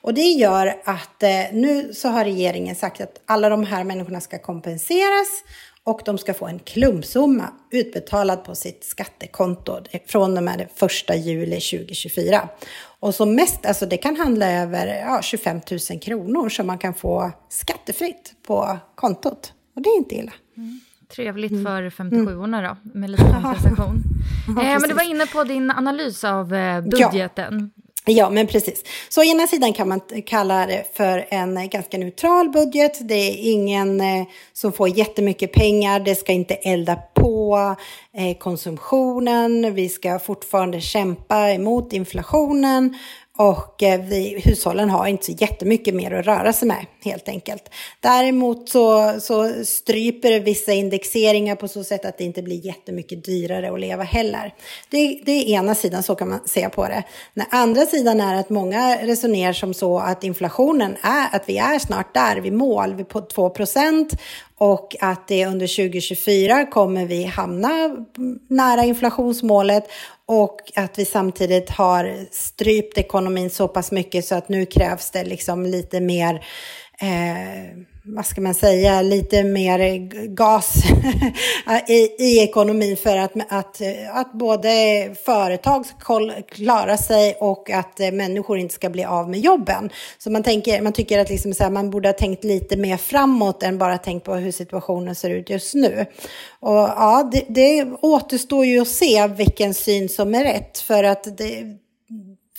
Och 0.00 0.14
det 0.14 0.22
gör 0.22 0.82
att 0.84 1.22
eh, 1.22 1.52
nu 1.52 1.94
så 1.94 2.08
har 2.08 2.24
regeringen 2.24 2.76
sagt 2.76 3.00
att 3.00 3.20
alla 3.26 3.48
de 3.48 3.64
här 3.64 3.84
människorna 3.84 4.20
ska 4.20 4.38
kompenseras 4.38 5.28
och 5.84 6.00
de 6.04 6.18
ska 6.18 6.34
få 6.34 6.46
en 6.46 6.58
klumpsumma 6.58 7.52
utbetalad 7.70 8.44
på 8.44 8.54
sitt 8.54 8.84
skattekonto 8.84 9.78
från 10.06 10.36
och 10.36 10.42
med 10.42 10.58
den 10.58 10.88
1 11.10 11.26
juli 11.26 11.60
2024. 11.60 12.48
Och 13.00 13.14
som 13.14 13.34
mest, 13.34 13.66
alltså 13.66 13.86
det 13.86 13.96
kan 13.96 14.16
handla 14.16 14.50
över 14.52 14.86
ja, 14.86 15.22
25 15.22 15.60
000 15.90 16.00
kronor 16.00 16.48
som 16.48 16.66
man 16.66 16.78
kan 16.78 16.94
få 16.94 17.32
skattefritt 17.48 18.34
på 18.46 18.78
kontot. 18.94 19.52
Och 19.76 19.82
det 19.82 19.88
är 19.88 19.96
inte 19.96 20.14
illa. 20.14 20.32
Mm. 20.56 20.80
Trevligt 21.14 21.52
mm. 21.52 21.64
för 21.64 22.02
57orna 22.02 22.62
då, 22.68 22.98
med 22.98 23.10
lite 23.10 23.22
kompensation. 23.22 24.02
ja, 24.56 24.62
eh, 24.62 24.80
men 24.80 24.88
du 24.88 24.94
var 24.94 25.10
inne 25.10 25.26
på 25.26 25.44
din 25.44 25.70
analys 25.70 26.24
av 26.24 26.54
eh, 26.54 26.80
budgeten. 26.80 27.70
Ja. 28.10 28.30
Men 28.30 28.46
precis. 28.46 28.84
Så 29.08 29.20
å 29.20 29.24
ena 29.24 29.46
sidan 29.46 29.72
kan 29.72 29.88
man 29.88 30.00
kalla 30.26 30.66
det 30.66 30.84
för 30.94 31.26
en 31.28 31.68
ganska 31.68 31.98
neutral 31.98 32.48
budget. 32.48 33.08
Det 33.08 33.14
är 33.14 33.52
ingen 33.52 34.00
eh, 34.00 34.26
som 34.52 34.72
får 34.72 34.88
jättemycket 34.88 35.52
pengar. 35.52 36.00
Det 36.00 36.14
ska 36.14 36.32
inte 36.32 36.54
elda 36.54 36.96
på 37.14 37.76
eh, 38.16 38.38
konsumtionen. 38.38 39.74
Vi 39.74 39.88
ska 39.88 40.18
fortfarande 40.18 40.80
kämpa 40.80 41.50
emot 41.50 41.92
inflationen. 41.92 42.98
Och 43.40 43.82
eh, 43.82 44.00
vi, 44.00 44.40
hushållen 44.44 44.90
har 44.90 45.06
inte 45.06 45.24
så 45.24 45.32
jättemycket 45.32 45.94
mer 45.94 46.10
att 46.10 46.26
röra 46.26 46.52
sig 46.52 46.68
med 46.68 46.86
helt 47.04 47.28
enkelt. 47.28 47.70
Däremot 48.00 48.68
så, 48.68 49.14
så 49.20 49.64
stryper 49.64 50.30
det 50.30 50.40
vissa 50.40 50.72
indexeringar 50.72 51.56
på 51.56 51.68
så 51.68 51.84
sätt 51.84 52.04
att 52.04 52.18
det 52.18 52.24
inte 52.24 52.42
blir 52.42 52.66
jättemycket 52.66 53.24
dyrare 53.24 53.72
att 53.72 53.80
leva 53.80 54.02
heller. 54.02 54.54
Det, 54.90 55.20
det 55.24 55.32
är 55.32 55.44
ena 55.44 55.74
sidan, 55.74 56.02
så 56.02 56.14
kan 56.14 56.28
man 56.28 56.40
se 56.46 56.68
på 56.68 56.84
det. 56.84 57.02
Den 57.34 57.46
andra 57.50 57.86
sidan 57.86 58.20
är 58.20 58.34
att 58.34 58.50
många 58.50 58.96
resonerar 58.96 59.52
som 59.52 59.74
så 59.74 59.98
att 59.98 60.24
inflationen 60.24 60.96
är, 61.02 61.36
att 61.36 61.48
vi 61.48 61.58
är 61.58 61.78
snart 61.78 62.14
där 62.14 62.36
vid 62.36 62.52
mål, 62.52 62.94
vi 62.94 63.04
på 63.04 63.20
2 63.20 63.50
och 64.60 64.96
att 65.00 65.28
det 65.28 65.46
under 65.46 65.66
2024 65.66 66.66
kommer 66.66 67.06
vi 67.06 67.24
hamna 67.24 67.96
nära 68.48 68.84
inflationsmålet 68.84 69.84
och 70.26 70.60
att 70.76 70.98
vi 70.98 71.04
samtidigt 71.04 71.70
har 71.70 72.26
strypt 72.30 72.98
ekonomin 72.98 73.50
så 73.50 73.68
pass 73.68 73.92
mycket 73.92 74.24
så 74.24 74.34
att 74.34 74.48
nu 74.48 74.66
krävs 74.66 75.10
det 75.10 75.24
liksom 75.24 75.66
lite 75.66 76.00
mer 76.00 76.34
eh, 77.00 77.76
vad 78.04 78.26
ska 78.26 78.40
man 78.40 78.54
säga, 78.54 79.02
lite 79.02 79.44
mer 79.44 79.98
gas 80.34 80.74
i, 81.88 81.94
i 82.18 82.38
ekonomin 82.38 82.96
för 82.96 83.16
att, 83.16 83.32
att, 83.48 83.80
att 84.12 84.32
både 84.32 84.70
företag 85.24 85.86
ska 85.86 86.30
klara 86.48 86.96
sig 86.96 87.36
och 87.40 87.70
att 87.70 87.98
människor 87.98 88.58
inte 88.58 88.74
ska 88.74 88.90
bli 88.90 89.04
av 89.04 89.30
med 89.30 89.40
jobben. 89.40 89.90
Så 90.18 90.30
man, 90.30 90.42
tänker, 90.42 90.82
man 90.82 90.92
tycker 90.92 91.18
att 91.18 91.30
liksom 91.30 91.54
så 91.54 91.62
här, 91.62 91.70
man 91.70 91.90
borde 91.90 92.08
ha 92.08 92.12
tänkt 92.12 92.44
lite 92.44 92.76
mer 92.76 92.96
framåt 92.96 93.62
än 93.62 93.78
bara 93.78 93.98
tänkt 93.98 94.24
på 94.24 94.34
hur 94.34 94.52
situationen 94.52 95.14
ser 95.14 95.30
ut 95.30 95.50
just 95.50 95.74
nu. 95.74 96.06
Och 96.60 96.76
ja, 96.76 97.30
det, 97.32 97.44
det 97.48 97.84
återstår 98.00 98.66
ju 98.66 98.80
att 98.80 98.88
se 98.88 99.26
vilken 99.26 99.74
syn 99.74 100.08
som 100.08 100.34
är 100.34 100.44
rätt 100.44 100.78
för 100.78 101.04
att 101.04 101.38
det, 101.38 101.64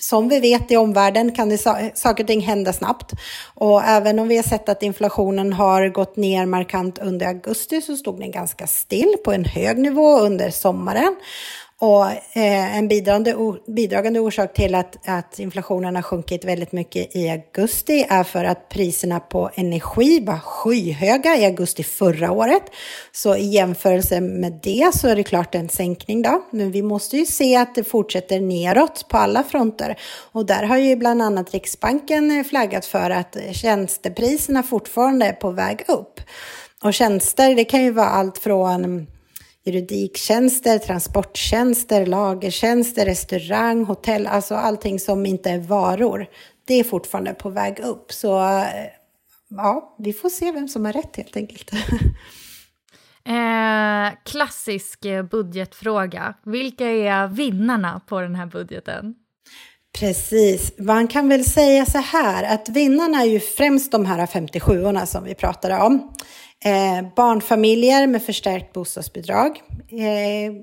som 0.01 0.29
vi 0.29 0.39
vet 0.39 0.71
i 0.71 0.77
omvärlden 0.77 1.35
kan 1.35 1.49
det 1.49 1.57
saker 1.93 2.23
och 2.23 2.27
ting 2.27 2.41
hända 2.41 2.73
snabbt. 2.73 3.11
Och 3.55 3.83
även 3.83 4.19
om 4.19 4.27
vi 4.27 4.35
har 4.35 4.43
sett 4.43 4.69
att 4.69 4.83
inflationen 4.83 5.53
har 5.53 5.87
gått 5.87 6.15
ner 6.15 6.45
markant 6.45 6.97
under 6.97 7.27
augusti 7.27 7.81
så 7.81 7.95
stod 7.95 8.19
den 8.19 8.31
ganska 8.31 8.67
still 8.67 9.15
på 9.25 9.31
en 9.31 9.45
hög 9.45 9.77
nivå 9.77 10.19
under 10.19 10.49
sommaren. 10.49 11.15
Och 11.81 12.05
eh, 12.11 12.77
en 12.77 12.87
bidragande, 12.87 13.35
bidragande 13.67 14.19
orsak 14.19 14.53
till 14.53 14.75
att, 14.75 14.97
att 15.05 15.39
inflationen 15.39 15.95
har 15.95 16.01
sjunkit 16.01 16.45
väldigt 16.45 16.71
mycket 16.71 17.15
i 17.15 17.29
augusti 17.29 18.05
är 18.09 18.23
för 18.23 18.43
att 18.45 18.69
priserna 18.69 19.19
på 19.19 19.49
energi 19.55 20.25
var 20.25 20.39
skyhöga 20.39 21.37
i 21.37 21.45
augusti 21.45 21.83
förra 21.83 22.31
året. 22.31 22.63
Så 23.11 23.35
i 23.35 23.45
jämförelse 23.45 24.21
med 24.21 24.59
det 24.63 24.91
så 24.93 25.07
är 25.07 25.15
det 25.15 25.23
klart 25.23 25.55
en 25.55 25.69
sänkning 25.69 26.21
då. 26.21 26.43
Men 26.51 26.71
vi 26.71 26.81
måste 26.81 27.17
ju 27.17 27.25
se 27.25 27.55
att 27.55 27.75
det 27.75 27.83
fortsätter 27.83 28.39
neråt 28.39 29.05
på 29.09 29.17
alla 29.17 29.43
fronter. 29.43 29.97
Och 30.31 30.45
där 30.45 30.63
har 30.63 30.77
ju 30.77 30.95
bland 30.95 31.21
annat 31.21 31.51
Riksbanken 31.51 32.43
flaggat 32.43 32.85
för 32.85 33.09
att 33.09 33.37
tjänstepriserna 33.51 34.63
fortfarande 34.63 35.25
är 35.25 35.33
på 35.33 35.51
väg 35.51 35.83
upp. 35.87 36.19
Och 36.83 36.93
tjänster, 36.93 37.55
det 37.55 37.65
kan 37.65 37.83
ju 37.83 37.91
vara 37.91 38.09
allt 38.09 38.37
från 38.37 39.07
juridiktjänster, 39.65 40.79
transporttjänster, 40.79 42.05
lagertjänster, 42.05 43.05
restaurang, 43.05 43.85
hotell, 43.85 44.27
alltså 44.27 44.55
allting 44.55 44.99
som 44.99 45.25
inte 45.25 45.49
är 45.49 45.59
varor. 45.59 46.27
Det 46.65 46.73
är 46.73 46.83
fortfarande 46.83 47.33
på 47.33 47.49
väg 47.49 47.79
upp. 47.79 48.11
Så 48.11 48.39
eh, 48.39 48.65
ja, 49.49 49.95
vi 49.99 50.13
får 50.13 50.29
se 50.29 50.51
vem 50.51 50.67
som 50.67 50.85
har 50.85 50.93
rätt 50.93 51.15
helt 51.15 51.37
enkelt. 51.37 51.71
Eh, 53.25 54.13
klassisk 54.25 55.05
eh, 55.05 55.23
budgetfråga. 55.23 56.33
Vilka 56.45 56.85
är 56.85 57.27
vinnarna 57.27 58.01
på 58.07 58.21
den 58.21 58.35
här 58.35 58.45
budgeten? 58.45 59.15
Precis. 59.99 60.73
Man 60.77 61.07
kan 61.07 61.29
väl 61.29 61.45
säga 61.45 61.85
så 61.85 61.97
här 61.97 62.53
att 62.53 62.69
vinnarna 62.69 63.21
är 63.21 63.25
ju 63.25 63.39
främst 63.39 63.91
de 63.91 64.05
här 64.05 64.25
57orna 64.25 65.05
som 65.05 65.23
vi 65.23 65.35
pratade 65.35 65.77
om. 65.77 66.13
Eh, 66.65 67.07
barnfamiljer 67.15 68.07
med 68.07 68.23
förstärkt 68.23 68.73
bostadsbidrag 68.73 69.61
eh, 69.89 70.53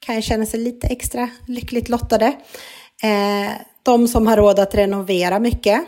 kan 0.00 0.22
känna 0.22 0.46
sig 0.46 0.60
lite 0.60 0.86
extra 0.86 1.30
lyckligt 1.46 1.88
lottade. 1.88 2.26
Eh, 3.02 3.52
de 3.82 4.08
som 4.08 4.26
har 4.26 4.36
råd 4.36 4.58
att 4.58 4.74
renovera 4.74 5.38
mycket 5.38 5.80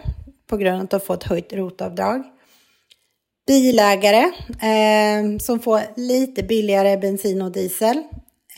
på 0.47 0.57
grund 0.57 0.77
av 0.77 0.85
att 0.85 0.91
de 0.91 1.01
får 1.01 1.15
ett 1.15 1.25
höjt 1.25 1.53
rotavdrag. 1.53 2.23
Bilägare 3.47 4.23
eh, 4.63 5.39
som 5.41 5.61
får 5.61 5.81
lite 5.97 6.43
billigare 6.43 6.97
bensin 6.97 7.43
och 7.43 7.53
diesel. 7.53 7.97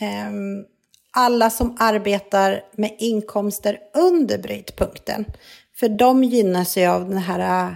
Eh, 0.01 0.31
alla 1.11 1.49
som 1.49 1.77
arbetar 1.79 2.61
med 2.77 2.95
inkomster 2.99 3.79
under 3.93 4.37
brytpunkten. 4.37 5.25
För 5.75 5.89
de 5.89 6.23
gynnas 6.23 6.77
ju 6.77 6.85
av 6.85 7.09
den 7.09 7.17
här 7.17 7.67
eh, 7.67 7.75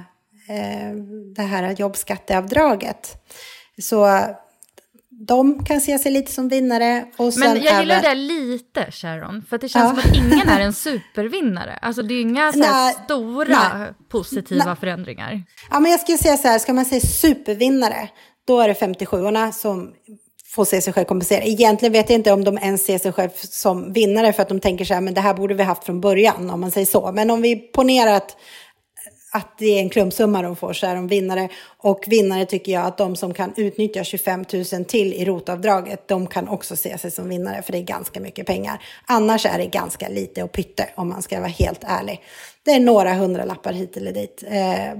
det 1.35 1.41
här 1.41 1.71
jobbskatteavdraget. 1.71 3.23
Så 3.81 4.07
de 5.09 5.65
kan 5.65 5.81
se 5.81 5.99
sig 5.99 6.11
lite 6.11 6.31
som 6.31 6.49
vinnare. 6.49 7.05
Och 7.17 7.33
Men 7.37 7.63
jag 7.63 7.79
gillar 7.79 7.95
även... 7.95 8.03
det 8.03 8.15
lite, 8.15 8.91
Sharon, 8.91 9.45
för 9.49 9.57
det 9.57 9.69
känns 9.69 9.93
ja. 9.95 10.01
som 10.01 10.11
att 10.11 10.17
ingen 10.17 10.49
är 10.49 10.59
en 10.59 10.73
supervinnare. 10.73 11.79
Alltså 11.81 12.01
det 12.01 12.13
är 12.13 12.21
inga 12.21 12.51
så 12.51 12.59
nej, 12.59 12.95
stora 13.05 13.77
nej, 13.77 13.89
positiva 14.09 14.65
nej. 14.65 14.75
förändringar. 14.75 15.43
Ja, 15.71 15.79
men 15.79 15.91
jag 15.91 15.99
skulle 15.99 16.17
säga 16.17 16.37
så 16.37 16.47
här, 16.47 16.59
ska 16.59 16.73
man 16.73 16.85
säga 16.85 17.01
supervinnare, 17.01 18.09
då 18.47 18.59
är 18.59 18.67
det 18.67 18.73
57orna 18.73 19.51
som 19.51 19.93
får 20.55 20.65
se 20.65 20.81
sig 20.81 20.93
själv 20.93 21.05
kompensera. 21.05 21.43
Egentligen 21.43 21.93
vet 21.93 22.09
jag 22.09 22.19
inte 22.19 22.31
om 22.31 22.43
de 22.43 22.57
ens 22.57 22.85
ser 22.85 22.97
sig 22.97 23.11
själv 23.11 23.29
som 23.35 23.93
vinnare 23.93 24.33
för 24.33 24.41
att 24.41 24.49
de 24.49 24.59
tänker 24.59 24.85
så 24.85 24.93
här, 24.93 25.01
men 25.01 25.13
det 25.13 25.21
här 25.21 25.33
borde 25.33 25.53
vi 25.53 25.63
haft 25.63 25.83
från 25.83 26.01
början, 26.01 26.49
om 26.49 26.61
man 26.61 26.71
säger 26.71 26.87
så. 26.87 27.11
Men 27.11 27.31
om 27.31 27.41
vi 27.41 27.55
ponerar 27.55 28.13
att 28.13 28.37
att 29.31 29.57
det 29.57 29.65
är 29.65 29.79
en 29.79 29.89
klumpsumma 29.89 30.41
de 30.41 30.55
får 30.55 30.73
så 30.73 30.87
är 30.87 30.95
de 30.95 31.07
vinnare. 31.07 31.49
Och 31.77 32.03
vinnare 32.07 32.45
tycker 32.45 32.71
jag 32.71 32.85
att 32.85 32.97
de 32.97 33.15
som 33.15 33.33
kan 33.33 33.53
utnyttja 33.57 34.03
25 34.03 34.45
000 34.73 34.85
till 34.85 35.13
i 35.13 35.25
rotavdraget, 35.25 36.07
de 36.07 36.27
kan 36.27 36.47
också 36.47 36.75
se 36.75 36.97
sig 36.97 37.11
som 37.11 37.29
vinnare 37.29 37.61
för 37.61 37.71
det 37.71 37.77
är 37.77 37.83
ganska 37.83 38.19
mycket 38.19 38.47
pengar. 38.47 38.81
Annars 39.05 39.45
är 39.45 39.57
det 39.57 39.65
ganska 39.65 40.09
lite 40.09 40.43
och 40.43 40.51
pytte 40.51 40.89
om 40.95 41.09
man 41.09 41.21
ska 41.21 41.39
vara 41.39 41.49
helt 41.49 41.83
ärlig. 41.83 42.21
Det 42.63 42.71
är 42.71 42.79
några 42.79 43.13
hundralappar 43.13 43.73
hit 43.73 43.97
eller 43.97 44.11
dit. 44.11 44.43
Eh, 44.47 44.93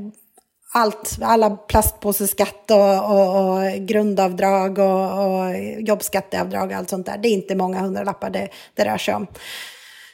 allt, 0.74 1.18
alla 1.22 1.50
plastpåseskatt 1.50 2.72
och, 2.72 3.12
och, 3.12 3.54
och 3.54 3.88
grundavdrag 3.88 4.80
och, 4.80 5.26
och 5.26 5.60
jobbskatteavdrag 5.80 6.70
och 6.70 6.76
allt 6.78 6.90
sånt 6.90 7.06
där. 7.06 7.18
Det 7.18 7.28
är 7.28 7.34
inte 7.34 7.56
många 7.56 7.80
hundralappar 7.80 8.30
det, 8.30 8.50
det 8.74 8.86
rör 8.86 8.98
sig 8.98 9.16
om. 9.16 9.28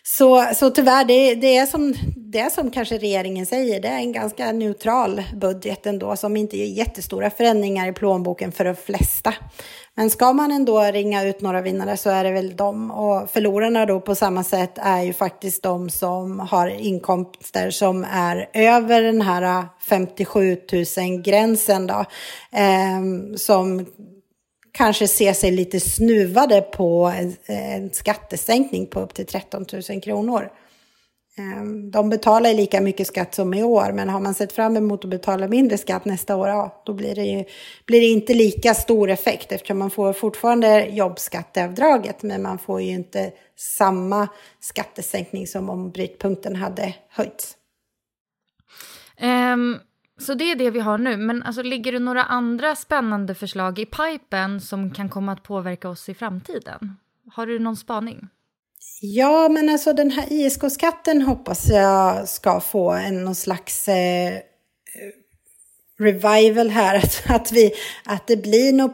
Så, 0.06 0.48
så 0.56 0.70
tyvärr, 0.70 1.06
det, 1.06 1.36
det, 1.36 1.58
är 1.58 1.66
som, 1.66 1.94
det 2.16 2.39
är 2.39 2.50
som 2.50 2.72
kanske 2.72 2.98
regeringen 2.98 3.46
säger, 3.46 3.80
det 3.80 3.88
är 3.88 3.98
en 3.98 4.12
ganska 4.12 4.52
neutral 4.52 5.24
budget 5.36 5.86
ändå 5.86 6.16
som 6.16 6.38
inte 6.38 6.58
ger 6.58 6.66
jättestora 6.66 7.30
förändringar 7.30 7.89
i 7.89 7.94
plånboken 7.94 8.52
för 8.52 8.66
de 8.66 8.76
flesta. 8.76 9.34
Men 9.96 10.10
ska 10.10 10.34
man 10.34 10.52
ändå 10.52 10.82
ringa 10.82 11.24
ut 11.24 11.42
några 11.42 11.62
vinnare 11.62 11.98
så 11.98 12.10
är 12.10 12.24
det 12.24 12.32
väl 12.32 12.56
de. 12.56 12.92
Och 12.92 13.30
förlorarna 13.30 13.86
då 13.86 14.00
på 14.00 14.16
samma 14.16 14.44
sätt 14.44 14.72
är 14.76 15.02
ju 15.02 15.13
faktiskt 15.13 15.63
de 15.63 15.89
som 15.89 16.39
har 16.39 16.68
inkomster 16.68 17.70
som 17.70 18.06
är 18.12 18.50
över 18.54 19.02
den 19.02 19.22
här 19.22 19.66
57 19.89 20.58
000 20.98 21.22
gränsen 21.22 21.88
då. 21.88 22.06
Eh, 22.52 23.36
som 23.38 23.86
kanske 24.74 25.08
ser 25.08 25.34
sig 25.34 25.52
lite 25.52 25.80
snuvade 25.80 26.62
på 26.62 27.14
en, 27.18 27.36
en 27.46 27.94
skattesänkning 27.94 28.88
på 28.88 29.00
upp 29.00 29.14
till 29.14 29.26
13 29.26 29.66
000 29.90 30.02
kronor. 30.02 30.50
Ehm, 31.38 31.92
de 31.92 32.10
betalar 32.10 32.54
lika 32.54 32.82
mycket 32.82 33.08
skatt 33.08 33.36
som 33.36 33.54
i 33.54 33.64
år, 33.64 33.92
men 33.92 34.10
har 34.10 34.20
man 34.20 34.34
sett 34.34 34.52
fram 34.52 34.78
emot 34.78 35.04
att 35.04 35.10
betala 35.10 35.48
mindre 35.48 35.78
skatt 35.78 36.06
nästa 36.06 36.36
år, 36.36 36.48
ja, 36.48 36.84
då 36.86 36.94
blir 36.94 37.16
det, 37.16 37.24
ju, 37.24 37.44
blir 37.86 38.02
det 38.02 38.08
inte 38.08 38.34
lika 38.34 38.74
stor 38.74 39.10
effekt 39.10 39.52
eftersom 39.52 39.78
man 39.78 39.92
får 39.92 40.14
fortfarande 40.14 40.86
jobbskatteavdraget, 40.86 42.24
men 42.24 42.42
man 42.42 42.60
får 42.60 42.82
ju 42.82 42.92
inte 42.92 43.32
samma 43.58 44.28
skattesänkning 44.60 45.48
som 45.48 45.70
om 45.70 45.92
brytpunkten 45.92 46.56
hade 46.56 46.96
höjts. 47.10 47.58
Um, 49.22 49.80
så 50.19 50.34
det 50.34 50.52
är 50.52 50.56
det 50.56 50.69
vi 50.69 50.80
har 50.80 50.97
nu. 50.97 51.17
Men 51.17 51.43
alltså, 51.43 51.62
ligger 51.62 51.91
det 51.91 51.99
några 51.99 52.23
andra 52.23 52.76
spännande 52.76 53.36
förslag 53.36 53.80
i 53.80 53.86
pipen 53.86 54.62
som 54.62 54.91
kan 54.91 55.10
komma 55.10 55.32
att 55.32 55.43
påverka 55.43 55.89
oss 55.89 56.10
i 56.10 56.13
framtiden? 56.13 56.95
Har 57.32 57.45
du 57.45 57.60
någon 57.60 57.78
spaning? 57.78 58.28
Ja, 59.02 59.49
men 59.49 59.69
alltså 59.69 59.93
den 59.93 60.12
här 60.12 60.26
ISK-skatten 60.30 61.21
hoppas 61.21 61.69
jag 61.69 62.30
ska 62.30 62.60
få 62.60 62.91
en 62.91 63.23
någon 63.23 63.36
slags 63.36 63.88
eh, 63.88 64.34
revival 65.99 66.69
här. 66.69 66.95
Att, 67.04 67.23
att, 67.30 67.52
vi, 67.52 67.71
att 68.06 68.28
det 68.28 68.38
blir 68.38 68.73
någon 68.73 68.93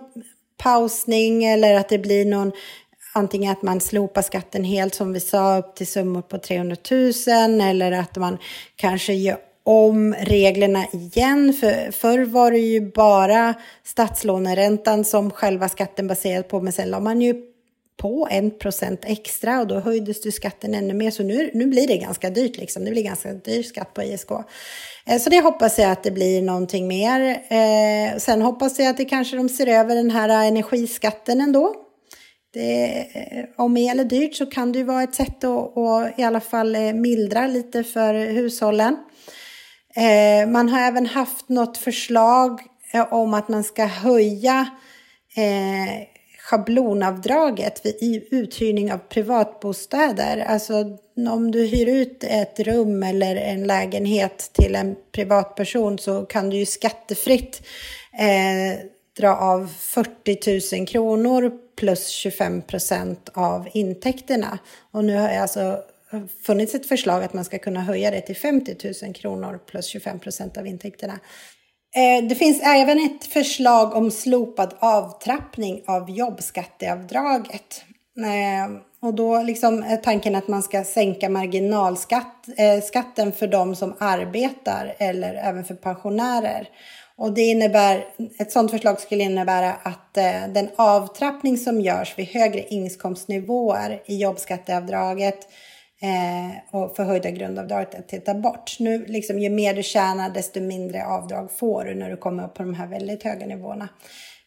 pausning 0.58 1.44
eller 1.44 1.76
att 1.76 1.90
det 1.90 2.00
blir 2.00 2.26
någon 2.26 2.52
antingen 3.14 3.52
att 3.52 3.62
man 3.62 3.82
slopar 3.82 4.22
skatten 4.22 4.64
helt 4.64 4.96
som 4.96 5.14
vi 5.14 5.20
sa 5.20 5.58
upp 5.58 5.76
till 5.76 5.88
summor 5.88 6.22
på 6.22 6.38
300 6.38 6.76
000 6.92 7.62
eller 7.62 7.92
att 7.92 8.16
man 8.16 8.38
kanske 8.76 9.14
gör 9.14 9.38
om 9.64 10.14
reglerna 10.14 10.86
igen. 10.92 11.54
För, 11.54 11.92
förr 11.92 12.26
var 12.26 12.52
det 12.52 12.58
ju 12.58 12.92
bara 12.92 13.54
statslåneräntan 13.84 15.06
som 15.06 15.32
själva 15.32 15.70
skatten 15.70 16.08
baserad 16.08 16.48
på, 16.48 16.62
men 16.62 16.74
sen 16.74 16.90
la 16.90 17.00
man 17.00 17.22
ju 17.22 17.50
på 18.00 18.28
1 18.32 18.54
extra 19.06 19.60
och 19.60 19.68
då 19.68 19.80
höjdes 19.80 20.22
du 20.22 20.32
skatten 20.32 20.74
ännu 20.74 20.94
mer. 20.94 21.12
Så 21.12 21.24
nu, 21.24 21.52
nu 21.54 21.66
blir 21.66 21.88
det 21.88 21.98
ganska 21.98 22.30
dyrt 22.30 22.58
liksom. 22.58 22.86
Det 22.86 22.92
blir 22.92 23.04
ganska 23.04 23.34
dyr 23.34 23.64
skatt 23.64 23.94
på 23.94 24.04
ISK. 24.04 24.32
Eh, 25.06 25.20
så 25.20 25.30
det 25.30 25.42
hoppas 25.42 25.80
jag 25.80 25.92
att 25.92 26.04
det 26.04 26.12
blir 26.12 26.42
någonting 26.42 26.88
mer. 26.88 27.30
Eh, 27.50 28.18
sen 28.18 28.42
hoppas 28.42 28.80
jag 28.80 28.88
att 28.88 28.98
det 28.98 29.06
kanske 29.06 29.38
de 29.38 29.50
ser 29.50 29.68
över 29.68 29.96
den 29.96 30.12
här 30.12 30.48
energiskatten 30.48 31.42
ändå. 31.42 31.76
Det, 32.54 32.86
eh, 32.86 33.46
om 33.58 33.78
el 33.78 34.00
är 34.00 34.04
dyrt 34.04 34.36
så 34.36 34.46
kan 34.46 34.72
det 34.72 34.80
ju 34.80 34.86
vara 34.86 35.04
ett 35.04 35.16
sätt 35.16 35.44
att, 35.44 35.78
att 35.78 36.20
i 36.20 36.24
alla 36.24 36.42
fall 36.42 36.94
mildra 36.94 37.48
lite 37.48 37.84
för 37.84 38.14
hushållen. 38.14 38.98
Eh, 40.00 40.48
man 40.48 40.70
har 40.70 40.80
även 40.80 41.06
haft 41.06 41.50
något 41.50 41.78
förslag 41.78 42.62
eh, 42.94 43.14
om 43.14 43.34
att 43.34 43.50
man 43.50 43.64
ska 43.64 43.86
höja 43.86 44.70
eh, 45.36 46.08
schablonavdraget 46.40 47.86
vid 47.86 48.28
uthyrning 48.32 48.94
av 48.94 48.98
privatbostäder. 48.98 50.38
Alltså 50.38 50.98
om 51.30 51.52
du 51.52 51.66
hyr 51.66 51.88
ut 51.88 52.24
ett 52.24 52.60
rum 52.60 53.04
eller 53.04 53.36
en 53.36 53.68
lägenhet 53.68 54.50
till 54.54 54.76
en 54.76 54.96
privatperson 55.12 55.98
så 55.98 56.26
kan 56.26 56.50
du 56.50 56.58
ju 56.58 56.66
skattefritt 56.66 57.62
eh, 58.20 58.86
dra 59.18 59.36
av 59.36 59.68
40 59.80 60.78
000 60.78 60.88
kronor 60.88 61.52
plus 61.78 62.08
25 62.08 62.62
procent 62.62 63.30
av 63.34 63.68
intäkterna. 63.74 64.60
Och 64.92 65.06
nu 65.06 65.16
har 65.18 65.30
jag 65.30 65.42
alltså 65.42 65.78
funnits 66.46 66.76
ett 66.76 66.86
förslag 66.86 67.24
att 67.24 67.34
man 67.34 67.46
ska 67.46 67.60
kunna 67.60 67.82
höja 67.82 68.12
det 68.12 68.22
till 68.22 68.36
50 68.36 68.76
000 69.04 69.14
kronor 69.14 69.60
plus 69.68 69.86
25 69.86 70.20
procent 70.20 70.58
av 70.58 70.68
intäkterna. 70.68 71.20
Eh, 71.96 72.28
det 72.28 72.36
finns 72.36 72.62
även 72.64 72.98
ett 72.98 73.26
förslag 73.26 73.96
om 73.96 74.12
slopad 74.12 74.74
avtrappning 74.80 75.82
av 75.88 76.10
jobbskatteavdraget. 76.10 77.84
Eh, 78.20 78.82
och 79.02 79.14
då 79.14 79.42
liksom 79.42 79.84
är 79.84 79.98
tanken 79.98 80.36
att 80.36 80.48
man 80.48 80.64
ska 80.64 80.84
sänka 80.84 81.30
marginalskatten 81.30 83.28
eh, 83.28 83.34
för 83.34 83.48
de 83.48 83.76
som 83.76 83.96
arbetar 84.00 84.96
eller 84.98 85.34
även 85.34 85.66
för 85.66 85.76
pensionärer. 85.76 86.70
Och 87.18 87.34
det 87.34 87.42
innebär, 87.42 88.06
ett 88.40 88.52
sådant 88.52 88.72
förslag 88.72 89.00
skulle 89.00 89.24
innebära 89.24 89.74
att 89.74 90.14
den 90.54 90.70
avtrappning 90.76 91.58
som 91.58 91.82
görs 91.82 92.14
vid 92.18 92.28
högre 92.28 92.62
inkomstnivåer 92.68 94.02
i 94.06 94.18
jobbskatteavdraget 94.18 95.48
eh, 96.02 96.80
och 96.80 96.96
förhöjda 96.96 97.32
grundavdraget 97.32 97.96
att 97.96 98.08
titta 98.08 98.34
bort. 98.34 98.80
Nu, 98.80 99.06
liksom, 99.06 99.40
ju 99.40 99.50
mer 99.50 99.74
du 99.74 99.84
tjänar, 99.84 100.30
desto 100.30 100.62
mindre 100.62 101.06
avdrag 101.06 101.52
får 101.52 101.86
du 101.86 101.96
när 101.96 102.10
du 102.10 102.18
kommer 102.18 102.46
upp 102.46 102.54
på 102.54 102.64
de 102.64 102.74
här 102.74 102.88
väldigt 102.88 103.24
höga 103.24 103.46
nivåerna. 103.46 103.90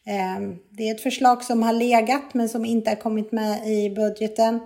Eh, 0.07 0.41
det 0.69 0.89
är 0.89 0.95
ett 0.95 1.03
förslag 1.03 1.43
som 1.43 1.63
har 1.63 1.73
legat, 1.73 2.33
men 2.33 2.49
som 2.49 2.65
inte 2.65 2.89
har 2.89 2.95
kommit 2.95 3.31
med 3.31 3.67
i 3.67 3.89
budgeten. 3.89 4.59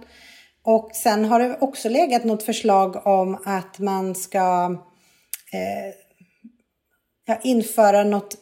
Och 0.63 0.91
sen 0.93 1.25
har 1.25 1.39
det 1.39 1.57
också 1.61 1.89
legat 1.89 2.23
något 2.23 2.43
förslag 2.43 3.07
om 3.07 3.37
att 3.45 3.79
man 3.79 4.15
ska 4.15 4.77
eh, 5.53 5.93
ja, 7.25 7.39
införa 7.43 8.03
något 8.03 8.35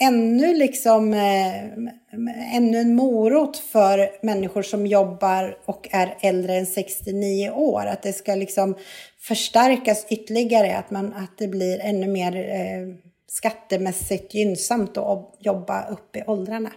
ännu 0.00 0.54
liksom 0.54 1.14
eh, 1.14 1.64
ännu 2.56 2.78
en 2.78 2.94
morot 2.94 3.56
för 3.56 4.26
människor 4.26 4.62
som 4.62 4.86
jobbar 4.86 5.58
och 5.64 5.88
är 5.90 6.16
äldre 6.20 6.56
än 6.56 6.66
69 6.66 7.50
år. 7.50 7.86
Att 7.86 8.02
det 8.02 8.12
ska 8.12 8.34
liksom 8.34 8.74
förstärkas 9.20 10.06
ytterligare, 10.10 10.76
att, 10.76 10.90
man, 10.90 11.12
att 11.12 11.38
det 11.38 11.48
blir 11.48 11.80
ännu 11.80 12.06
mer 12.06 12.36
eh, 12.36 13.10
skattemässigt 13.28 14.34
gynnsamt 14.34 14.96
att 14.96 15.36
jobba 15.38 15.88
upp 15.88 16.16
i 16.16 16.22
åldrarna. 16.26 16.70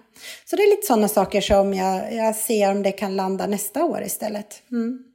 Så 0.45 0.55
det 0.55 0.63
är 0.63 0.75
lite 0.75 0.87
sådana 0.87 1.07
saker 1.07 1.41
som 1.41 1.73
jag, 1.73 2.13
jag 2.13 2.35
ser 2.35 2.71
om 2.71 2.83
det 2.83 2.91
kan 2.91 3.15
landa 3.15 3.47
nästa 3.47 3.85
år 3.85 4.03
istället. 4.03 4.61
Mm. 4.71 5.12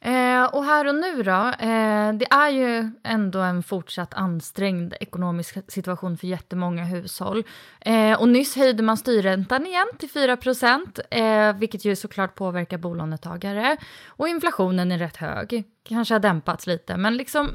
Eh, 0.00 0.44
och 0.44 0.64
här 0.64 0.86
och 0.86 0.94
nu 0.94 1.22
då, 1.22 1.52
eh, 1.66 2.12
det 2.12 2.26
är 2.30 2.48
ju 2.48 2.90
ändå 3.04 3.38
en 3.38 3.62
fortsatt 3.62 4.14
ansträngd 4.14 4.94
ekonomisk 5.00 5.72
situation 5.72 6.18
för 6.18 6.26
jättemånga 6.26 6.84
hushåll. 6.84 7.44
Eh, 7.80 8.20
och 8.20 8.28
nyss 8.28 8.56
höjde 8.56 8.82
man 8.82 8.96
styrräntan 8.96 9.66
igen 9.66 9.86
till 9.98 10.10
4 10.10 10.38
eh, 11.10 11.56
vilket 11.56 11.84
ju 11.84 11.96
såklart 11.96 12.34
påverkar 12.34 12.78
bolånetagare. 12.78 13.76
Och 14.06 14.28
inflationen 14.28 14.92
är 14.92 14.98
rätt 14.98 15.16
hög, 15.16 15.64
kanske 15.88 16.14
har 16.14 16.20
dämpats 16.20 16.66
lite, 16.66 16.96
men 16.96 17.16
liksom 17.16 17.50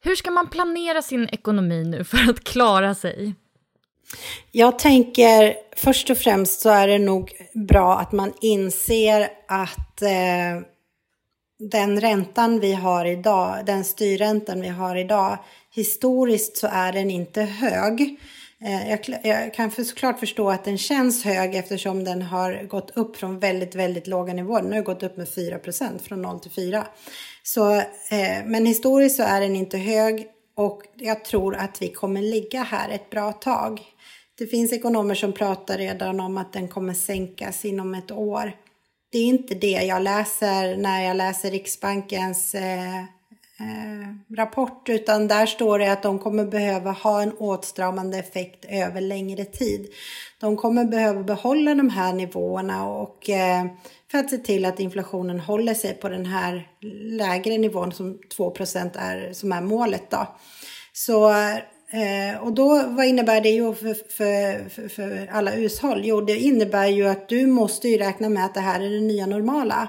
hur 0.00 0.16
ska 0.16 0.30
man 0.30 0.46
planera 0.46 1.02
sin 1.02 1.28
ekonomi 1.32 1.84
nu 1.84 2.04
för 2.04 2.30
att 2.30 2.44
klara 2.44 2.94
sig? 2.94 3.34
Jag 4.52 4.78
tänker 4.78 5.54
först 5.76 6.10
och 6.10 6.18
främst 6.18 6.60
så 6.60 6.68
är 6.68 6.88
det 6.88 6.98
nog 6.98 7.32
bra 7.54 7.98
att 7.98 8.12
man 8.12 8.32
inser 8.40 9.28
att 9.48 10.02
eh, 10.02 10.73
den 11.58 12.00
räntan 12.00 12.60
vi 12.60 12.72
har 12.72 13.04
idag, 13.04 13.66
den 13.66 13.84
styrräntan 13.84 14.60
vi 14.60 14.68
har 14.68 14.96
idag, 14.96 15.38
historiskt 15.70 16.56
så 16.56 16.66
är 16.66 16.92
den 16.92 17.10
inte 17.10 17.42
hög. 17.42 18.20
Eh, 18.60 18.90
jag, 18.90 19.20
jag 19.22 19.54
kan 19.54 19.70
för, 19.70 19.82
såklart 19.84 20.20
förstå 20.20 20.50
att 20.50 20.64
den 20.64 20.78
känns 20.78 21.24
hög 21.24 21.54
eftersom 21.54 22.04
den 22.04 22.22
har 22.22 22.66
gått 22.68 22.90
upp 22.96 23.16
från 23.16 23.38
väldigt, 23.38 23.74
väldigt 23.74 24.06
låga 24.06 24.34
nivåer. 24.34 24.62
Den 24.62 24.72
har 24.72 24.82
gått 24.82 25.02
upp 25.02 25.16
med 25.16 25.28
4 25.28 25.58
procent, 25.58 26.02
från 26.02 26.22
0 26.22 26.40
till 26.40 26.50
4. 26.50 26.86
Så, 27.42 27.74
eh, 27.74 28.44
men 28.44 28.66
historiskt 28.66 29.16
så 29.16 29.22
är 29.22 29.40
den 29.40 29.56
inte 29.56 29.78
hög 29.78 30.26
och 30.56 30.82
jag 30.96 31.24
tror 31.24 31.56
att 31.56 31.82
vi 31.82 31.88
kommer 31.88 32.22
ligga 32.22 32.62
här 32.62 32.88
ett 32.88 33.10
bra 33.10 33.32
tag. 33.32 33.80
Det 34.38 34.46
finns 34.46 34.72
ekonomer 34.72 35.14
som 35.14 35.32
pratar 35.32 35.78
redan 35.78 36.20
om 36.20 36.38
att 36.38 36.52
den 36.52 36.68
kommer 36.68 36.94
sänkas 36.94 37.64
inom 37.64 37.94
ett 37.94 38.10
år 38.10 38.52
det 39.14 39.18
är 39.18 39.26
inte 39.26 39.54
det 39.54 39.82
jag 39.82 40.02
läser 40.02 40.76
när 40.76 41.04
jag 41.04 41.16
läser 41.16 41.50
Riksbankens 41.50 42.54
eh, 42.54 42.98
eh, 42.98 44.34
rapport, 44.36 44.88
utan 44.88 45.28
där 45.28 45.46
står 45.46 45.78
det 45.78 45.92
att 45.92 46.02
de 46.02 46.18
kommer 46.18 46.44
behöva 46.44 46.90
ha 46.90 47.22
en 47.22 47.32
åtstramande 47.32 48.18
effekt 48.18 48.64
över 48.68 49.00
längre 49.00 49.44
tid. 49.44 49.86
De 50.40 50.56
kommer 50.56 50.84
behöva 50.84 51.22
behålla 51.22 51.74
de 51.74 51.90
här 51.90 52.12
nivåerna 52.12 52.88
och 52.88 53.30
eh, 53.30 53.64
för 54.10 54.18
att 54.18 54.30
se 54.30 54.38
till 54.38 54.64
att 54.64 54.80
inflationen 54.80 55.40
håller 55.40 55.74
sig 55.74 55.94
på 55.94 56.08
den 56.08 56.26
här 56.26 56.68
lägre 57.02 57.58
nivån 57.58 57.92
som 57.92 58.18
2% 58.36 58.90
är 58.98 59.32
som 59.32 59.52
är 59.52 59.60
målet 59.60 60.10
då. 60.10 60.26
Så 60.92 61.30
eh, 61.30 61.56
Eh, 61.90 62.42
och 62.42 62.52
då, 62.52 62.82
vad 62.86 63.06
innebär 63.06 63.40
det 63.40 63.50
ju 63.50 63.74
för, 63.74 63.94
för, 63.94 64.68
för, 64.68 64.88
för, 64.88 65.28
alla 65.32 65.50
hushåll? 65.50 66.00
Jo, 66.04 66.20
det 66.20 66.38
innebär 66.38 66.86
ju 66.86 67.06
att 67.06 67.28
du 67.28 67.46
måste 67.46 67.88
ju 67.88 67.98
räkna 67.98 68.28
med 68.28 68.44
att 68.44 68.54
det 68.54 68.60
här 68.60 68.80
är 68.80 68.90
det 68.90 69.00
nya 69.00 69.26
normala. 69.26 69.88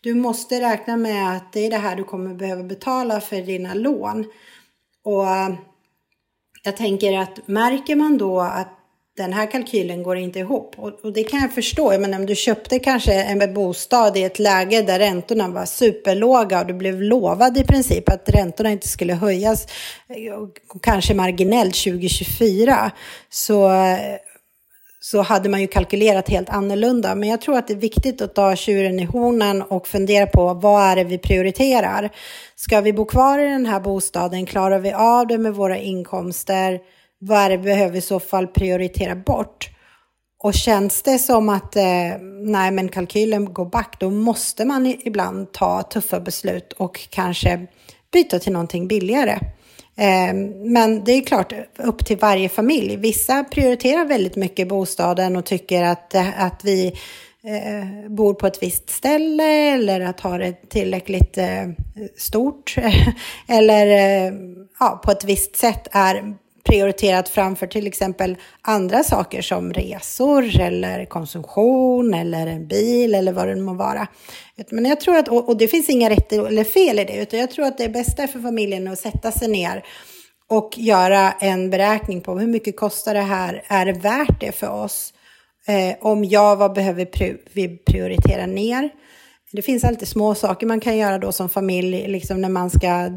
Du 0.00 0.14
måste 0.14 0.60
räkna 0.60 0.96
med 0.96 1.36
att 1.36 1.52
det 1.52 1.66
är 1.66 1.70
det 1.70 1.76
här 1.76 1.96
du 1.96 2.04
kommer 2.04 2.34
behöva 2.34 2.62
betala 2.62 3.20
för 3.20 3.42
dina 3.42 3.74
lån. 3.74 4.24
Och 5.04 5.26
eh, 5.26 5.54
jag 6.62 6.76
tänker 6.76 7.18
att 7.18 7.48
märker 7.48 7.96
man 7.96 8.18
då 8.18 8.40
att 8.40 8.72
den 9.16 9.32
här 9.32 9.50
kalkylen 9.50 10.02
går 10.02 10.16
inte 10.16 10.38
ihop. 10.38 10.74
Och, 10.78 11.04
och, 11.04 11.12
det 11.12 11.24
kan 11.24 11.40
jag 11.40 11.54
förstå. 11.54 11.98
Men 11.98 12.14
om 12.14 12.26
du 12.26 12.34
köpte 12.34 12.78
kanske 12.78 13.12
en 13.12 13.54
bostad 13.54 14.16
i 14.16 14.22
ett 14.22 14.38
läge 14.38 14.82
där 14.82 14.98
räntorna 14.98 15.48
var 15.48 15.64
superlåga 15.64 16.60
och 16.60 16.66
du 16.66 16.74
blev 16.74 17.02
lovad 17.02 17.58
i 17.58 17.64
princip 17.64 18.08
att 18.08 18.28
räntorna 18.28 18.70
inte 18.70 18.88
skulle 18.88 19.14
höjas, 19.14 19.66
eh, 20.08 20.78
kanske 20.82 21.14
marginellt 21.14 21.74
2024, 21.74 22.90
så, 23.30 23.70
så 25.00 25.22
hade 25.22 25.48
man 25.48 25.60
ju 25.60 25.66
kalkylerat 25.66 26.28
helt 26.28 26.48
annorlunda. 26.48 27.14
Men 27.14 27.28
jag 27.28 27.40
tror 27.40 27.58
att 27.58 27.68
det 27.68 27.74
är 27.74 27.78
viktigt 27.78 28.20
att 28.20 28.34
ta 28.34 28.56
tjuren 28.56 29.00
i 29.00 29.04
hornen 29.04 29.62
och 29.62 29.88
fundera 29.88 30.26
på 30.26 30.54
vad 30.54 30.82
är 30.82 30.96
det 30.96 31.04
vi 31.04 31.18
prioriterar? 31.18 32.10
Ska 32.56 32.80
vi 32.80 32.92
bo 32.92 33.04
kvar 33.04 33.38
i 33.38 33.48
den 33.48 33.66
här 33.66 33.80
bostaden? 33.80 34.46
Klarar 34.46 34.78
vi 34.78 34.92
av 34.92 35.26
det 35.26 35.38
med 35.38 35.54
våra 35.54 35.78
inkomster? 35.78 36.80
Vad 37.18 37.38
är 37.38 37.50
det 37.50 37.56
vi 37.56 37.62
behöver 37.62 37.98
i 37.98 38.00
så 38.00 38.20
fall 38.20 38.46
prioritera 38.46 39.14
bort? 39.16 39.70
Och 40.38 40.54
känns 40.54 41.02
det 41.02 41.18
som 41.18 41.48
att 41.48 41.76
eh, 41.76 42.18
nej, 42.42 42.70
men 42.70 42.88
kalkylen 42.88 43.52
går 43.54 43.66
back, 43.66 43.96
då 44.00 44.10
måste 44.10 44.64
man 44.64 44.86
ibland 44.86 45.52
ta 45.52 45.82
tuffa 45.82 46.20
beslut 46.20 46.72
och 46.72 47.08
kanske 47.10 47.66
byta 48.12 48.38
till 48.38 48.52
någonting 48.52 48.88
billigare. 48.88 49.38
Eh, 49.96 50.34
men 50.54 51.04
det 51.04 51.12
är 51.12 51.20
klart 51.20 51.52
upp 51.78 52.06
till 52.06 52.16
varje 52.16 52.48
familj. 52.48 52.96
Vissa 52.96 53.44
prioriterar 53.44 54.04
väldigt 54.04 54.36
mycket 54.36 54.68
bostaden 54.68 55.36
och 55.36 55.44
tycker 55.44 55.82
att, 55.82 56.14
eh, 56.14 56.44
att 56.44 56.64
vi 56.64 56.86
eh, 57.44 58.10
bor 58.10 58.34
på 58.34 58.46
ett 58.46 58.62
visst 58.62 58.90
ställe 58.90 59.74
eller 59.74 60.00
att 60.00 60.20
ha 60.20 60.38
det 60.38 60.68
tillräckligt 60.68 61.38
eh, 61.38 61.66
stort 62.16 62.74
eller 63.48 63.86
eh, 63.86 64.32
ja, 64.80 65.00
på 65.04 65.10
ett 65.10 65.24
visst 65.24 65.56
sätt 65.56 65.88
är 65.92 66.34
prioriterat 66.66 67.28
framför 67.28 67.66
till 67.66 67.86
exempel 67.86 68.36
andra 68.62 69.04
saker 69.04 69.42
som 69.42 69.72
resor 69.72 70.60
eller 70.60 71.04
konsumtion 71.04 72.14
eller 72.14 72.46
en 72.46 72.68
bil 72.68 73.14
eller 73.14 73.32
vad 73.32 73.48
det 73.48 73.56
må 73.56 73.74
vara. 73.74 74.06
Men 74.70 74.84
jag 74.84 75.00
tror 75.00 75.16
att, 75.16 75.28
och 75.28 75.56
det 75.56 75.68
finns 75.68 75.88
inga 75.88 76.10
rätt 76.10 76.32
eller 76.32 76.64
fel 76.64 76.98
i 76.98 77.04
det, 77.04 77.16
utan 77.16 77.40
jag 77.40 77.50
tror 77.50 77.66
att 77.66 77.78
det 77.78 77.88
bästa 77.88 78.26
för 78.26 78.40
familjen 78.40 78.86
är 78.86 78.92
att 78.92 78.98
sätta 78.98 79.32
sig 79.32 79.48
ner 79.48 79.84
och 80.48 80.72
göra 80.76 81.32
en 81.32 81.70
beräkning 81.70 82.20
på 82.20 82.38
hur 82.38 82.46
mycket 82.46 82.76
kostar 82.76 83.14
det 83.14 83.20
här, 83.20 83.62
är 83.66 83.86
det 83.86 83.92
värt 83.92 84.40
det 84.40 84.52
för 84.52 84.70
oss? 84.70 85.12
Eh, 85.66 85.96
om 86.00 86.24
ja, 86.24 86.54
vad 86.54 86.74
behöver 86.74 87.06
vi 87.52 87.78
prioritera 87.78 88.46
ner? 88.46 88.90
Det 89.52 89.62
finns 89.62 89.84
alltid 89.84 90.08
små 90.08 90.34
saker 90.34 90.66
man 90.66 90.80
kan 90.80 90.96
göra 90.96 91.18
då 91.18 91.32
som 91.32 91.48
familj, 91.48 92.06
liksom 92.06 92.40
när 92.40 92.48
man 92.48 92.70
ska 92.70 93.10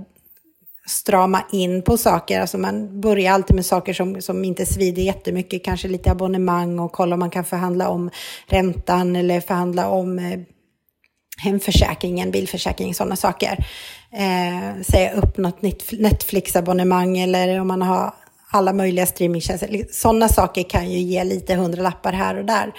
strama 0.90 1.42
in 1.52 1.82
på 1.82 1.98
saker. 1.98 2.42
Alltså 2.42 2.58
man 2.58 3.02
börjar 3.02 3.34
alltid 3.34 3.56
med 3.56 3.66
saker 3.66 3.94
som, 3.94 4.22
som 4.22 4.46
inte 4.46 4.66
svider 4.66 5.02
jättemycket, 5.02 5.64
kanske 5.64 5.88
lite 5.88 6.12
abonnemang 6.12 6.80
och 6.80 6.92
kolla 6.92 7.16
om 7.16 7.20
man 7.20 7.30
kan 7.30 7.46
förhandla 7.46 7.90
om 7.90 8.10
räntan 8.48 9.16
eller 9.16 9.42
förhandla 9.42 9.90
om 9.90 10.20
eh, 10.20 10.40
hemförsäkringen, 11.38 12.32
bilförsäkring, 12.32 12.94
sådana 12.94 13.16
saker. 13.16 13.66
Eh, 14.12 14.82
säga 14.82 15.14
upp 15.14 15.38
något 15.38 15.62
Netflix-abonnemang 15.92 17.18
eller 17.18 17.60
om 17.60 17.68
man 17.68 17.82
har 17.82 18.14
alla 18.52 18.74
möjliga 18.74 19.06
streamingtjänster. 19.06 19.86
Sådana 19.92 20.30
saker 20.30 20.64
kan 20.64 20.92
ju 20.92 21.00
ge 21.00 21.24
lite 21.24 21.56
hundralappar 21.56 22.14
här 22.14 22.38
och 22.38 22.46
där. 22.46 22.74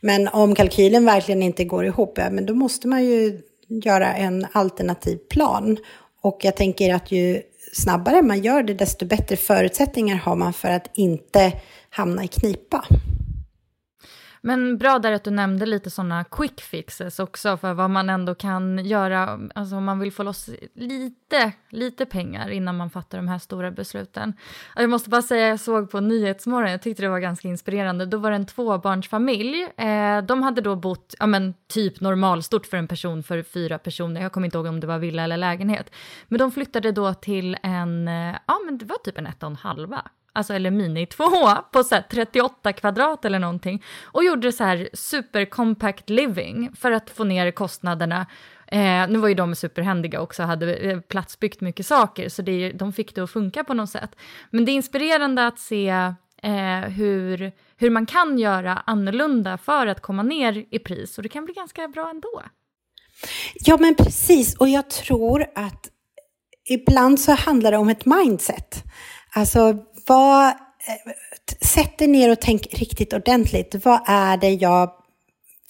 Men 0.00 0.28
om 0.28 0.54
kalkylen 0.54 1.04
verkligen 1.04 1.42
inte 1.42 1.64
går 1.64 1.86
ihop, 1.86 2.18
ja, 2.18 2.30
men 2.30 2.46
då 2.46 2.54
måste 2.54 2.88
man 2.88 3.04
ju 3.04 3.40
göra 3.68 4.14
en 4.14 4.46
alternativ 4.52 5.16
plan. 5.30 5.76
Och 6.22 6.38
jag 6.42 6.56
tänker 6.56 6.94
att 6.94 7.12
ju 7.12 7.42
snabbare 7.76 8.22
man 8.22 8.42
gör 8.42 8.62
det, 8.62 8.74
desto 8.74 9.06
bättre 9.06 9.36
förutsättningar 9.36 10.16
har 10.16 10.36
man 10.36 10.52
för 10.52 10.68
att 10.70 10.90
inte 10.94 11.52
hamna 11.90 12.24
i 12.24 12.28
knipa. 12.28 12.84
Men 14.46 14.78
bra 14.78 14.98
där 14.98 15.12
att 15.12 15.24
du 15.24 15.30
nämnde 15.30 15.66
lite 15.66 15.90
sådana 15.90 16.24
quick 16.24 16.60
fixes 16.60 17.18
också 17.18 17.56
för 17.56 17.74
vad 17.74 17.90
man 17.90 18.10
ändå 18.10 18.34
kan 18.34 18.84
göra, 18.84 19.40
alltså 19.54 19.76
om 19.76 19.84
man 19.84 19.98
vill 19.98 20.12
få 20.12 20.22
loss 20.22 20.50
lite, 20.74 21.52
lite 21.70 22.06
pengar 22.06 22.48
innan 22.48 22.76
man 22.76 22.90
fattar 22.90 23.18
de 23.18 23.28
här 23.28 23.38
stora 23.38 23.70
besluten. 23.70 24.32
Jag 24.76 24.90
måste 24.90 25.10
bara 25.10 25.22
säga, 25.22 25.48
jag 25.48 25.60
såg 25.60 25.90
på 25.90 26.00
Nyhetsmorgon, 26.00 26.70
jag 26.70 26.82
tyckte 26.82 27.02
det 27.02 27.08
var 27.08 27.18
ganska 27.18 27.48
inspirerande, 27.48 28.06
då 28.06 28.18
var 28.18 28.30
det 28.30 28.36
en 28.36 28.46
tvåbarnsfamilj. 28.46 29.62
Eh, 29.76 30.22
de 30.22 30.42
hade 30.42 30.60
då 30.60 30.76
bott, 30.76 31.14
ja 31.18 31.26
men 31.26 31.54
typ 31.68 32.00
normalstort 32.00 32.66
för 32.66 32.76
en 32.76 32.88
person 32.88 33.22
för 33.22 33.42
fyra 33.42 33.78
personer, 33.78 34.22
jag 34.22 34.32
kommer 34.32 34.44
inte 34.44 34.58
ihåg 34.58 34.66
om 34.66 34.80
det 34.80 34.86
var 34.86 34.98
villa 34.98 35.24
eller 35.24 35.36
lägenhet. 35.36 35.90
Men 36.28 36.38
de 36.38 36.52
flyttade 36.52 36.92
då 36.92 37.14
till 37.14 37.56
en, 37.62 38.08
eh, 38.08 38.36
ja 38.46 38.60
men 38.64 38.78
det 38.78 38.84
var 38.84 38.98
typ 38.98 39.18
en 39.18 39.26
etta 39.26 39.46
och 39.46 39.50
en 39.50 39.56
halva 39.56 40.02
alltså 40.36 40.54
eller 40.54 40.70
mini 40.70 41.06
2 41.06 41.24
på 41.72 41.84
så 41.84 41.96
38 42.10 42.72
kvadrat 42.72 43.24
eller 43.24 43.38
någonting 43.38 43.82
och 44.04 44.24
gjorde 44.24 44.52
så 44.52 44.64
här 44.64 44.88
super 44.92 45.44
compact 45.44 46.10
living 46.10 46.70
för 46.76 46.92
att 46.92 47.10
få 47.10 47.24
ner 47.24 47.50
kostnaderna. 47.50 48.26
Eh, 48.66 49.08
nu 49.08 49.18
var 49.18 49.28
ju 49.28 49.34
de 49.34 49.54
superhändiga 49.54 50.20
också, 50.20 50.42
hade 50.42 50.74
eh, 50.74 51.00
platsbyggt 51.00 51.60
mycket 51.60 51.86
saker, 51.86 52.28
så 52.28 52.42
det, 52.42 52.72
de 52.72 52.92
fick 52.92 53.14
det 53.14 53.20
att 53.20 53.30
funka 53.30 53.64
på 53.64 53.74
något 53.74 53.90
sätt. 53.90 54.16
Men 54.50 54.64
det 54.64 54.72
är 54.72 54.74
inspirerande 54.74 55.46
att 55.46 55.58
se 55.58 55.88
eh, 56.42 56.80
hur, 56.80 57.52
hur 57.76 57.90
man 57.90 58.06
kan 58.06 58.38
göra 58.38 58.82
annorlunda 58.86 59.58
för 59.58 59.86
att 59.86 60.02
komma 60.02 60.22
ner 60.22 60.64
i 60.70 60.78
pris 60.78 61.18
och 61.18 61.22
det 61.22 61.28
kan 61.28 61.44
bli 61.44 61.54
ganska 61.54 61.88
bra 61.88 62.10
ändå. 62.10 62.42
Ja, 63.54 63.76
men 63.80 63.94
precis. 63.94 64.56
Och 64.56 64.68
jag 64.68 64.90
tror 64.90 65.46
att 65.54 65.90
ibland 66.64 67.20
så 67.20 67.32
handlar 67.32 67.70
det 67.70 67.78
om 67.78 67.88
ett 67.88 68.06
mindset. 68.06 68.84
Alltså, 69.34 69.84
vad, 70.06 70.46
eh, 70.46 71.12
sätt 71.60 71.98
dig 71.98 72.08
ner 72.08 72.30
och 72.30 72.40
tänk 72.40 72.66
riktigt 72.70 73.12
ordentligt. 73.12 73.74
Vad 73.84 74.00
är 74.06 74.36
det 74.36 74.50
jag 74.50 74.90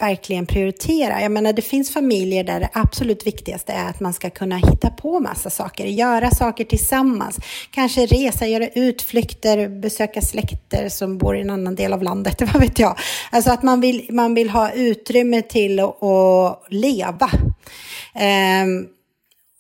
verkligen 0.01 0.46
prioriterar? 0.46 1.20
Jag 1.20 1.33
menar, 1.33 1.53
det 1.53 1.62
finns 1.62 1.92
familjer 1.92 2.44
där 2.44 2.61
det 2.61 2.68
absolut 2.72 3.27
viktigaste 3.27 3.72
är 3.72 3.88
att 3.88 4.01
man 4.01 4.14
ska 4.14 4.31
kunna 4.31 4.57
hitta 4.57 4.90
på 4.90 5.20
massa 5.20 5.51
saker, 5.51 5.87
göra 5.87 6.31
saker 6.31 6.64
tillsammans, 6.64 7.38
kanske 7.70 8.07
resa, 8.07 8.46
göra 8.46 8.68
utflykter, 8.68 9.68
besöka 9.68 10.20
släkter 10.20 10.88
som 10.88 11.18
bor 11.18 11.37
i 11.37 11.40
en 11.40 11.51
annan 11.51 11.75
del 11.75 11.92
av 11.92 12.03
landet, 12.03 12.42
vad 12.53 12.62
vet 12.62 12.79
jag. 12.79 12.99
Alltså 13.31 13.51
att 13.51 13.62
man 13.62 13.81
vill, 13.81 14.07
man 14.11 14.35
vill 14.35 14.51
ha 14.51 14.72
utrymme 14.72 15.42
till 15.42 15.81
att, 15.81 16.03
att 16.03 16.66
leva. 16.68 17.31
Um, 18.64 18.96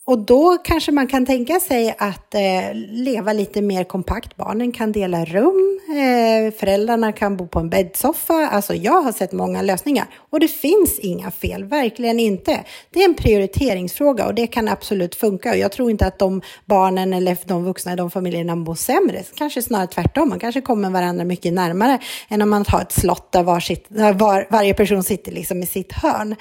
och 0.06 0.18
då 0.18 0.58
kanske 0.64 0.92
man 0.92 1.06
kan 1.06 1.26
tänka 1.26 1.60
sig 1.60 1.94
att 1.98 2.34
eh, 2.34 2.74
leva 2.74 3.32
lite 3.32 3.62
mer 3.62 3.84
kompakt. 3.84 4.36
Barnen 4.36 4.72
kan 4.72 4.92
dela 4.92 5.24
rum, 5.24 5.80
eh, 5.88 6.54
föräldrarna 6.58 7.12
kan 7.12 7.36
bo 7.36 7.46
på 7.46 7.58
en 7.58 7.70
bäddsoffa. 7.70 8.48
Alltså 8.52 8.74
jag 8.74 9.02
har 9.02 9.12
sett 9.12 9.32
många 9.32 9.62
lösningar 9.62 10.06
och 10.30 10.40
det 10.40 10.48
finns 10.48 10.98
inga 10.98 11.30
fel, 11.30 11.64
verkligen 11.64 12.20
inte. 12.20 12.64
Det 12.90 13.00
är 13.00 13.04
en 13.04 13.14
prioriteringsfråga 13.14 14.26
och 14.26 14.34
det 14.34 14.46
kan 14.46 14.68
absolut 14.68 15.14
funka. 15.14 15.50
Och 15.50 15.56
jag 15.56 15.72
tror 15.72 15.90
inte 15.90 16.06
att 16.06 16.18
de 16.18 16.42
barnen 16.64 17.12
eller 17.12 17.38
de 17.44 17.64
vuxna 17.64 17.92
i 17.92 17.96
de 17.96 18.10
familjerna 18.10 18.54
mår 18.54 18.74
sämre. 18.74 19.22
Kanske 19.34 19.62
snarare 19.62 19.86
tvärtom, 19.86 20.28
man 20.28 20.38
kanske 20.38 20.60
kommer 20.60 20.90
varandra 20.90 21.24
mycket 21.24 21.52
närmare 21.52 21.98
än 22.28 22.42
om 22.42 22.50
man 22.50 22.64
har 22.68 22.80
ett 22.80 22.92
slott 22.92 23.32
där 23.32 23.42
var 23.42 23.60
sitt, 23.60 23.86
var, 23.90 24.46
varje 24.50 24.74
person 24.74 25.02
sitter 25.02 25.32
liksom 25.32 25.62
i 25.62 25.66
sitt 25.66 25.92
hörn. 25.92 26.36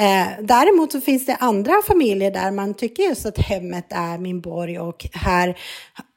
Eh, 0.00 0.28
däremot 0.40 0.92
så 0.92 1.00
finns 1.00 1.26
det 1.26 1.34
andra 1.34 1.72
familjer 1.86 2.30
där 2.30 2.50
man 2.50 2.74
tycker 2.74 3.02
just 3.02 3.26
att 3.26 3.38
hemmet 3.38 3.86
är 3.90 4.18
min 4.18 4.40
borg 4.40 4.78
och 4.78 5.06
här 5.12 5.58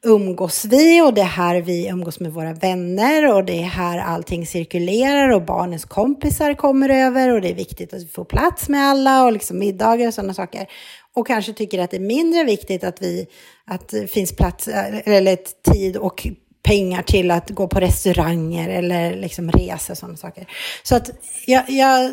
umgås 0.06 0.66
vi 0.66 1.02
och 1.02 1.14
det 1.14 1.22
är 1.22 1.26
här 1.26 1.62
vi 1.62 1.88
umgås 1.88 2.20
med 2.20 2.34
våra 2.34 2.54
vänner 2.54 3.36
och 3.36 3.46
det 3.46 3.60
är 3.60 3.64
här 3.64 3.98
allting 3.98 4.48
cirkulerar 4.48 5.30
och 5.30 5.46
barnens 5.46 5.86
kompisar 5.86 6.54
kommer 6.54 6.90
över 6.90 7.30
och 7.30 7.42
det 7.42 7.50
är 7.50 7.56
viktigt 7.56 7.94
att 7.94 8.02
vi 8.04 8.08
får 8.08 8.26
plats 8.26 8.70
med 8.70 8.82
alla 8.82 9.26
och 9.26 9.32
liksom 9.32 9.60
middagar 9.60 10.08
och 10.08 10.14
sådana 10.14 10.34
saker. 10.34 10.68
Och 11.14 11.28
kanske 11.28 11.54
tycker 11.54 11.80
att 11.80 11.92
det 11.92 11.98
är 11.98 12.02
mindre 12.02 12.44
viktigt 12.44 12.84
att, 12.84 13.02
vi, 13.02 13.28
att 13.66 13.90
det 13.90 14.08
finns 14.08 14.36
plats 14.36 14.68
eh, 14.68 15.02
eller 15.06 15.38
tid 15.72 15.98
och 15.98 16.28
pengar 16.64 17.02
till 17.02 17.32
att 17.32 17.50
gå 17.50 17.68
på 17.68 17.80
restauranger 17.80 18.70
eller 18.70 19.16
liksom 19.16 19.52
resa 19.52 19.94
och 19.94 19.98
sådana 19.98 20.18
saker. 20.18 20.48
Så 20.84 20.96
att 20.96 21.10
jag, 21.46 21.70
jag 21.70 22.12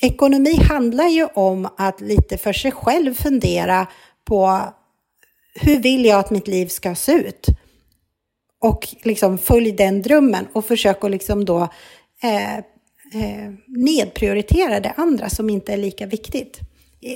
ekonomi 0.00 0.54
handlar 0.54 1.08
ju 1.08 1.24
om 1.24 1.68
att 1.76 2.00
lite 2.00 2.38
för 2.38 2.52
sig 2.52 2.72
själv 2.72 3.14
fundera 3.14 3.86
på 4.24 4.60
hur 5.54 5.78
vill 5.78 6.04
jag 6.04 6.18
att 6.20 6.30
mitt 6.30 6.48
liv 6.48 6.66
ska 6.66 6.94
se 6.94 7.12
ut? 7.12 7.46
Och 8.60 8.88
liksom 9.02 9.38
följ 9.38 9.72
den 9.72 10.02
drömmen 10.02 10.46
och 10.52 10.64
försök 10.64 11.04
att 11.04 11.10
liksom 11.10 11.44
då 11.44 11.68
eh, 12.22 12.58
eh, 12.58 13.52
nedprioritera 13.66 14.80
det 14.80 14.92
andra 14.96 15.30
som 15.30 15.50
inte 15.50 15.72
är 15.72 15.76
lika 15.76 16.06
viktigt. 16.06 16.60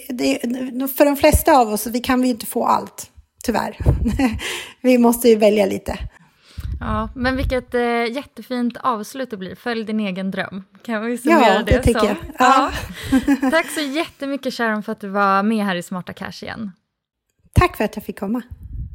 Det, 0.08 0.38
för 0.96 1.04
de 1.04 1.16
flesta 1.16 1.58
av 1.58 1.68
oss, 1.68 1.86
vi 1.86 2.00
kan 2.00 2.22
vi 2.22 2.28
inte 2.28 2.46
få 2.46 2.66
allt, 2.66 3.10
tyvärr. 3.44 3.78
vi 4.82 4.98
måste 4.98 5.28
ju 5.28 5.36
välja 5.36 5.66
lite. 5.66 5.98
Ja, 6.80 7.08
men 7.14 7.37
vilket 7.37 7.74
eh, 7.74 8.12
jättefint 8.12 8.76
avslut 8.80 9.30
det 9.30 9.37
blir. 9.37 9.54
Följ 9.54 9.84
din 9.84 10.00
egen 10.00 10.30
dröm. 10.30 10.64
Kan 10.82 11.06
vi 11.06 11.18
summera 11.18 11.54
ja, 11.54 11.62
det, 11.62 11.72
det 11.72 11.82
tycker 11.82 12.00
så? 12.00 12.06
jag. 12.06 12.16
Ja. 12.38 12.70
ja. 13.10 13.50
Tack 13.50 13.70
så 13.70 13.80
jättemycket 13.80 14.54
Sharon 14.54 14.82
för 14.82 14.92
att 14.92 15.00
du 15.00 15.08
var 15.08 15.42
med 15.42 15.64
här 15.64 15.76
i 15.76 15.82
Smarta 15.82 16.12
Cash 16.12 16.42
igen. 16.42 16.72
Tack 17.52 17.76
för 17.76 17.84
att 17.84 17.96
jag 17.96 18.04
fick 18.04 18.18
komma. 18.18 18.42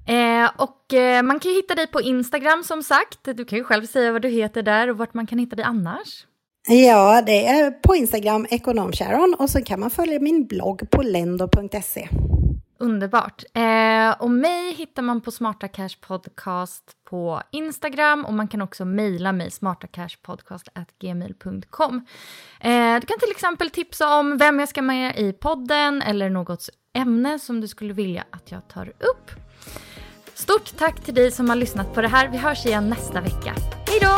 Eh, 0.08 0.52
och 0.58 0.94
eh, 0.94 1.24
man 1.24 1.40
kan 1.40 1.52
ju 1.52 1.58
hitta 1.58 1.76
dig 1.76 1.88
på 1.88 2.02
Instagram 2.02 2.64
som 2.64 2.84
sagt. 2.84 3.20
Du 3.24 3.46
kan 3.46 3.58
ju 3.58 3.64
själv 3.64 3.86
säga 3.86 4.12
vad 4.12 4.22
du 4.22 4.30
heter 4.30 4.64
där 4.64 4.90
och 4.90 4.98
vart 4.98 5.14
man 5.14 5.28
kan 5.28 5.40
hitta 5.40 5.56
dig 5.56 5.66
annars. 5.66 6.26
Ja, 6.68 7.22
det 7.26 7.48
är 7.48 7.72
på 7.72 7.96
Instagram, 7.96 8.48
ekonomsharon, 8.50 9.36
och 9.40 9.50
så 9.50 9.62
kan 9.62 9.80
man 9.80 9.90
följa 9.90 10.20
min 10.20 10.46
blogg 10.46 10.90
på 10.90 11.02
lendo.se. 11.02 12.10
Underbart. 12.80 13.44
Eh, 13.54 14.12
och 14.20 14.32
mig 14.32 14.74
hittar 14.74 15.02
man 15.02 15.22
på 15.22 15.32
Smarta 15.32 15.68
Cash 15.68 15.90
Podcast 16.02 16.84
på 17.10 17.42
Instagram 17.52 18.26
och 18.26 18.34
man 18.34 18.48
kan 18.48 18.62
också 18.62 18.86
mejla 18.86 19.32
mig 19.32 19.52
smartacashpodcast.gmail.com. 19.52 22.06
Eh, 22.60 23.00
du 23.00 23.08
kan 23.08 23.20
till 23.20 23.32
exempel 23.32 23.70
tipsa 23.70 24.20
om 24.20 24.38
vem 24.38 24.60
jag 24.60 24.70
ska 24.70 24.82
med 24.82 25.20
i 25.20 25.34
podden 25.34 26.02
eller 26.02 26.30
något 26.30 26.70
ämne 26.94 27.40
som 27.40 27.62
du 27.62 27.68
skulle 27.68 27.94
vilja 27.94 28.24
att 28.30 28.52
jag 28.52 28.68
tar 28.68 28.88
upp. 28.88 29.32
Stort 30.34 30.78
tack 30.78 31.02
till 31.02 31.14
dig 31.14 31.32
som 31.32 31.50
har 31.50 31.56
lyssnat 31.56 31.94
på 31.94 32.02
det 32.02 32.08
här. 32.08 32.28
Vi 32.28 32.38
hörs 32.38 32.66
igen 32.66 32.90
nästa 32.90 33.22
vecka. 33.22 33.56
Hej 33.88 34.00
då! 34.02 34.18